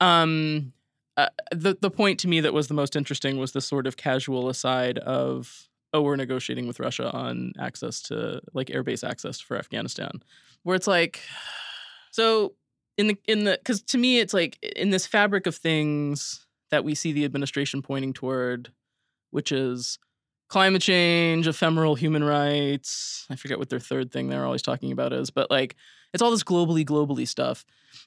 [0.00, 0.74] Um,
[1.16, 3.96] uh, the the point to me that was the most interesting was the sort of
[3.96, 9.58] casual aside of oh we're negotiating with Russia on access to like airbase access for
[9.58, 10.22] Afghanistan,
[10.62, 11.20] where it's like
[12.10, 12.54] so
[12.96, 16.84] in the in the because to me it's like in this fabric of things that
[16.84, 18.72] we see the administration pointing toward,
[19.30, 19.98] which is
[20.48, 23.26] climate change, ephemeral human rights.
[23.30, 25.76] I forget what their third thing they're always talking about is, but like
[26.12, 27.64] it's all this globally, globally stuff.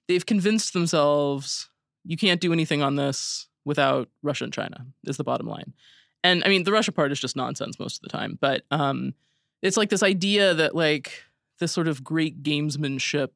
[0.07, 1.69] They've convinced themselves
[2.05, 5.73] you can't do anything on this without Russia and China, is the bottom line.
[6.21, 9.13] And I mean, the Russia part is just nonsense most of the time, but um,
[9.61, 11.23] it's like this idea that like
[11.59, 13.29] this sort of great gamesmanship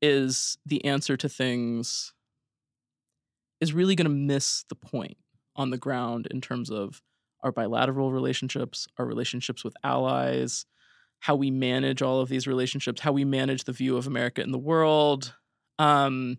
[0.00, 2.14] is the answer to things
[3.60, 5.16] is really going to miss the point
[5.56, 7.02] on the ground in terms of
[7.42, 10.66] our bilateral relationships, our relationships with allies,
[11.20, 14.52] how we manage all of these relationships, how we manage the view of America in
[14.52, 15.34] the world.
[15.78, 16.38] Um,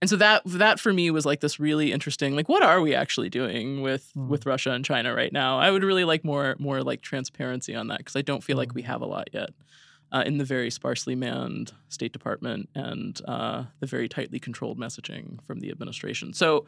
[0.00, 2.94] and so that that for me was like this really interesting like what are we
[2.94, 4.28] actually doing with mm.
[4.28, 7.88] with Russia and China right now I would really like more more like transparency on
[7.88, 8.60] that because I don't feel mm.
[8.60, 8.88] like we hmm.
[8.88, 9.50] have a lot yet
[10.12, 15.42] uh, in the very sparsely manned State Department and uh, the very tightly controlled messaging
[15.44, 16.64] from the administration so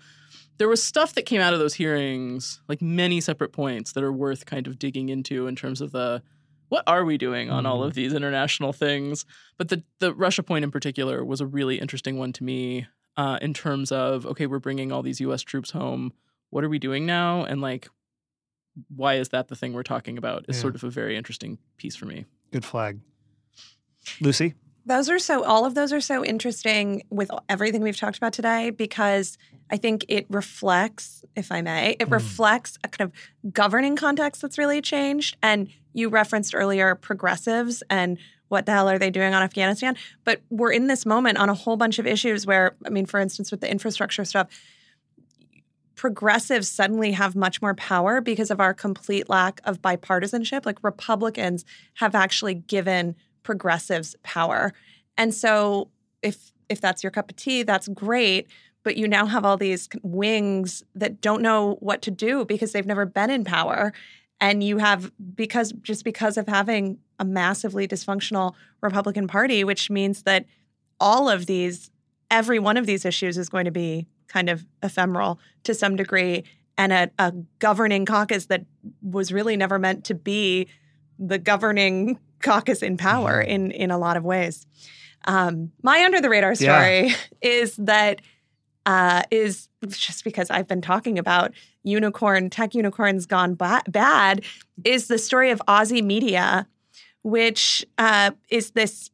[0.58, 4.12] there was stuff that came out of those hearings like many separate points that are
[4.12, 6.22] worth kind of digging into in terms of the
[6.68, 7.68] what are we doing on mm.
[7.68, 7.96] all of hmm.
[7.96, 9.24] these international things
[9.56, 12.86] but the the Russia point in particular was a really interesting one to me
[13.18, 15.42] uh, in terms of okay, we're bringing all these U.S.
[15.42, 16.12] troops home.
[16.50, 17.44] What are we doing now?
[17.44, 17.88] And like,
[18.94, 20.46] why is that the thing we're talking about?
[20.48, 20.62] Is yeah.
[20.62, 22.24] sort of a very interesting piece for me.
[22.52, 23.00] Good flag,
[24.20, 24.54] Lucy.
[24.86, 28.70] Those are so, all of those are so interesting with everything we've talked about today
[28.70, 29.36] because
[29.70, 32.12] I think it reflects, if I may, it mm.
[32.12, 35.36] reflects a kind of governing context that's really changed.
[35.42, 39.94] And you referenced earlier progressives and what the hell are they doing on Afghanistan?
[40.24, 43.20] But we're in this moment on a whole bunch of issues where, I mean, for
[43.20, 44.48] instance, with the infrastructure stuff,
[45.96, 50.64] progressives suddenly have much more power because of our complete lack of bipartisanship.
[50.64, 53.16] Like Republicans have actually given
[53.48, 54.74] progressives power.
[55.16, 55.88] And so
[56.20, 58.46] if if that's your cup of tea, that's great.
[58.82, 62.92] But you now have all these wings that don't know what to do because they've
[62.94, 63.94] never been in power.
[64.38, 70.24] And you have because just because of having a massively dysfunctional Republican Party, which means
[70.24, 70.44] that
[71.00, 71.90] all of these,
[72.30, 76.44] every one of these issues is going to be kind of ephemeral to some degree,
[76.76, 78.66] and a, a governing caucus that
[79.00, 80.68] was really never meant to be
[81.18, 83.50] the governing caucus in power mm-hmm.
[83.50, 84.66] in in a lot of ways.
[85.24, 87.16] Um, my under the radar story yeah.
[87.42, 88.22] is that
[88.86, 94.44] uh, is just because I've been talking about unicorn tech unicorns gone ba- bad
[94.84, 96.66] is the story of Ozy Media,
[97.22, 99.10] which uh, is this.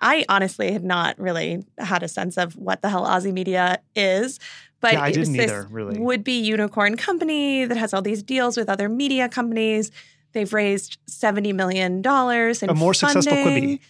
[0.00, 4.40] I honestly had not really had a sense of what the hell Ozy Media is.
[4.80, 5.98] But yeah, I didn't either, really.
[5.98, 9.90] Would be unicorn company that has all these deals with other media companies.
[10.32, 13.22] They've raised $70 million in A more funding.
[13.22, 13.80] successful Quibi.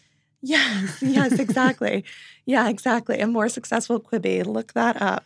[0.42, 2.04] Yes, yes, exactly.
[2.46, 3.20] yeah, exactly.
[3.20, 4.44] A more successful Quibi.
[4.46, 5.24] Look that up.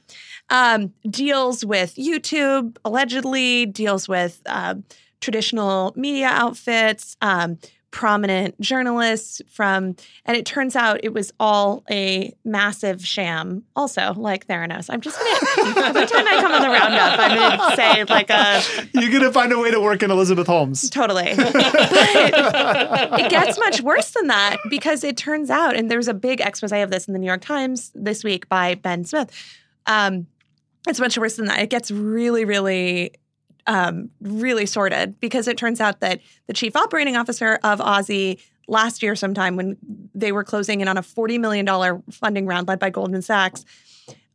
[0.50, 4.74] Um, deals with YouTube, allegedly, deals with uh,
[5.20, 7.58] traditional media outfits, um,
[7.94, 9.94] prominent journalists from,
[10.26, 14.86] and it turns out it was all a massive sham, also, like Theranos.
[14.90, 18.60] I'm just gonna, every time I come on the roundup, I'm gonna say like a.
[18.92, 20.90] You're gonna find a way to work in Elizabeth Holmes.
[20.90, 21.34] Totally.
[21.36, 21.54] but
[23.20, 26.72] it gets much worse than that because it turns out, and there's a big expose
[26.72, 29.30] of this in the New York Times this week by Ben Smith.
[29.86, 30.26] Um,
[30.88, 31.60] it's much worse than that.
[31.60, 33.12] It gets really, really
[33.66, 39.02] um, really sorted because it turns out that the chief operating officer of Ozy last
[39.02, 39.76] year, sometime when
[40.14, 43.64] they were closing in on a $40 million funding round led by Goldman Sachs,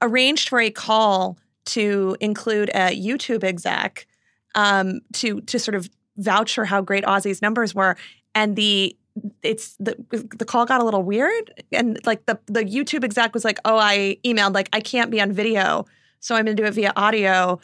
[0.01, 4.07] arranged for a call to include a YouTube exec
[4.55, 7.95] um, to to sort of vouch for how great Ozy's numbers were.
[8.33, 8.95] And the
[9.43, 9.95] it's the
[10.37, 13.77] the call got a little weird, and like the the YouTube exec was like, "Oh,
[13.77, 15.85] I emailed like I can't be on video,
[16.19, 17.59] so I'm going to do it via audio."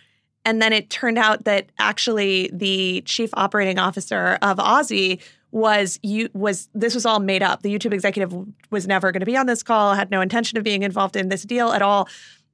[0.46, 5.20] And then it turned out that actually the chief operating officer of Ozy
[5.52, 7.62] was you was this was all made up.
[7.62, 8.34] The YouTube executive
[8.70, 11.30] was never going to be on this call, had no intention of being involved in
[11.30, 12.10] this deal at all,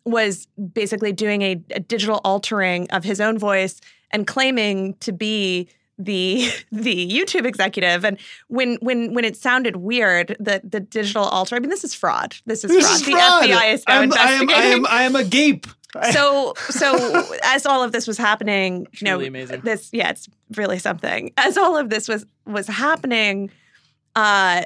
[0.05, 3.81] was basically doing a, a digital altering of his own voice
[4.11, 5.67] and claiming to be
[5.97, 8.05] the the YouTube executive.
[8.05, 11.95] And when when when it sounded weird the the digital alter I mean this is
[11.95, 12.35] fraud.
[12.45, 12.95] This is this fraud.
[12.95, 13.43] is the fraud.
[13.45, 15.67] FBI is now I'm, investigating I am, I am, I am a gape
[16.11, 19.61] so so as all of this was happening you know really amazing.
[19.61, 23.49] this yeah it's really something as all of this was was happening
[24.15, 24.63] uh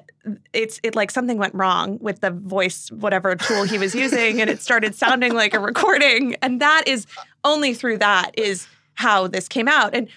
[0.54, 4.50] it's it like something went wrong with the voice whatever tool he was using and
[4.50, 7.06] it started sounding like a recording and that is
[7.44, 10.10] only through that is how this came out and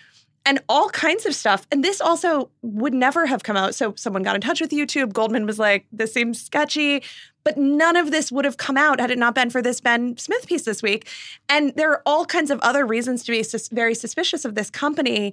[0.48, 1.66] and all kinds of stuff.
[1.70, 3.74] And this also would never have come out.
[3.74, 5.12] So someone got in touch with YouTube.
[5.12, 7.02] Goldman was like, this seems sketchy.
[7.48, 10.18] But none of this would have come out had it not been for this Ben
[10.18, 11.08] Smith piece this week.
[11.48, 14.68] And there are all kinds of other reasons to be sus- very suspicious of this
[14.68, 15.32] company.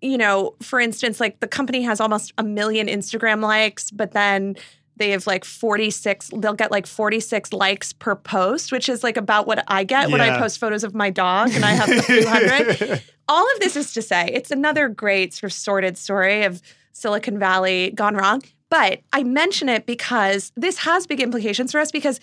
[0.00, 4.56] You know, for instance, like the company has almost a million Instagram likes, but then
[4.96, 9.46] they have like 46 they'll get like 46 likes per post which is like about
[9.46, 10.12] what i get yeah.
[10.12, 13.60] when i post photos of my dog and i have a few hundred all of
[13.60, 16.60] this is to say it's another great sort of sordid story of
[16.92, 18.42] silicon valley gone wrong
[18.72, 22.18] but i mention it because this has big implications for us because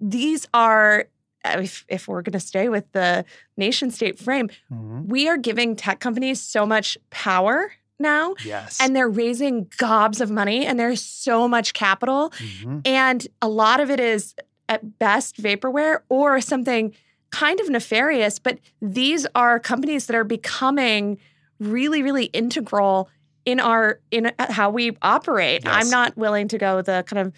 [0.00, 1.06] these are
[1.46, 3.24] if, if we're going to stay with the
[3.56, 5.06] nation state frame mm-hmm.
[5.06, 8.34] we are giving tech companies so much power now.
[8.44, 8.78] Yes.
[8.80, 12.30] And they're raising gobs of money and there's so much capital.
[12.30, 12.80] Mm-hmm.
[12.84, 14.34] And a lot of it is
[14.68, 16.94] at best vaporware or something
[17.30, 18.38] kind of nefarious.
[18.38, 21.18] But these are companies that are becoming
[21.58, 23.08] really, really integral
[23.44, 25.62] in our in how we operate.
[25.64, 25.84] Yes.
[25.84, 27.32] I'm not willing to go the kind of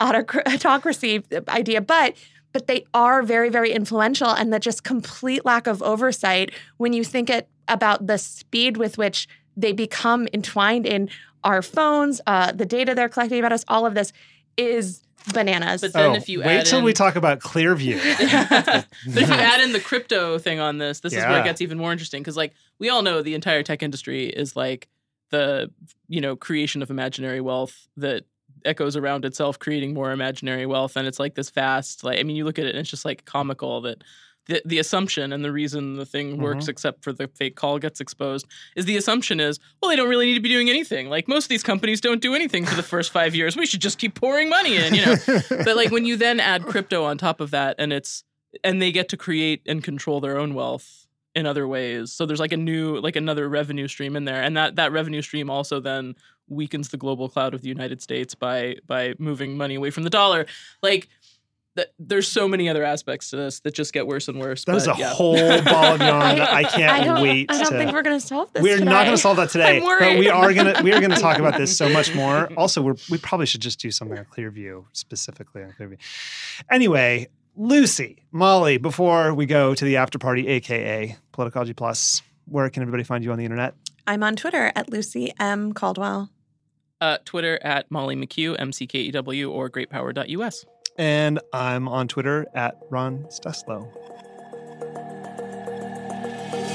[0.46, 2.14] autocracy idea, but
[2.52, 7.02] but they are very, very influential and the just complete lack of oversight when you
[7.02, 9.26] think it about the speed with which
[9.56, 11.08] they become entwined in
[11.44, 14.12] our phones, uh, the data they're collecting about us, all of this
[14.56, 15.02] is
[15.32, 15.80] bananas.
[15.80, 17.96] But then oh, if you wait till in, we talk about Clearview.
[19.06, 21.20] but if you add in the crypto thing on this, this yeah.
[21.20, 23.82] is where it gets even more interesting because like we all know the entire tech
[23.82, 24.88] industry is like
[25.32, 25.70] the
[26.06, 28.24] you know creation of imaginary wealth that
[28.64, 30.96] echoes around itself creating more imaginary wealth.
[30.96, 33.04] And it's like this fast like i mean you look at it and it's just
[33.04, 34.04] like comical that
[34.46, 36.70] the, the assumption and the reason the thing works mm-hmm.
[36.70, 40.26] except for the fake call gets exposed is the assumption is well they don't really
[40.26, 41.08] need to be doing anything.
[41.08, 43.56] Like most of these companies don't do anything for the first five years.
[43.56, 45.16] We should just keep pouring money in you know?
[45.48, 48.24] But like when you then add crypto on top of that and it's
[48.62, 51.01] and they get to create and control their own wealth
[51.34, 54.56] in other ways so there's like a new like another revenue stream in there and
[54.56, 56.14] that that revenue stream also then
[56.48, 60.10] weakens the global cloud of the united states by by moving money away from the
[60.10, 60.46] dollar
[60.82, 61.08] like
[61.74, 64.64] that there's so many other aspects to this that just get worse and worse.
[64.64, 65.12] That is a yeah.
[65.12, 67.50] whole ball of yarn that I can't I wait.
[67.50, 68.62] I don't to, think we're going to solve this.
[68.62, 68.90] We're today.
[68.90, 71.12] not going to solve that today, I'm but we are going to we are going
[71.12, 72.52] to talk about this so much more.
[72.56, 75.96] Also, we're, we probably should just do something on Clearview specifically on Clearview.
[76.70, 82.82] Anyway, Lucy, Molly, before we go to the after party, aka Politicology Plus, where can
[82.82, 83.74] everybody find you on the internet?
[84.06, 85.72] I'm on Twitter at Lucy M.
[85.72, 86.30] Caldwell.
[87.00, 90.64] Uh, Twitter at Molly McKew, M C K E W, or greatpower.us.
[90.96, 93.88] And I'm on Twitter at Ron Steslow.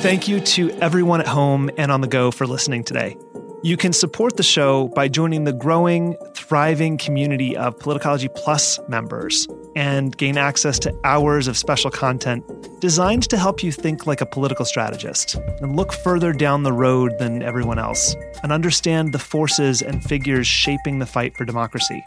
[0.01, 3.15] Thank you to everyone at home and on the go for listening today.
[3.63, 6.15] You can support the show by joining the growing,
[6.47, 12.43] thriving community of Politicology Plus members and gain access to hours of special content
[12.79, 17.17] designed to help you think like a political strategist and look further down the road
[17.19, 22.01] than everyone else and understand the forces and figures shaping the fight for democracy.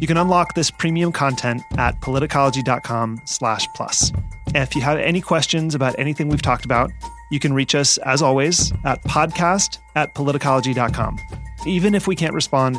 [0.00, 4.10] You can unlock this premium content at politicology.com slash plus.
[4.48, 6.90] And if you have any questions about anything we've talked about,
[7.30, 11.18] you can reach us, as always, at podcast at politicology.com.
[11.66, 12.78] Even if we can't respond,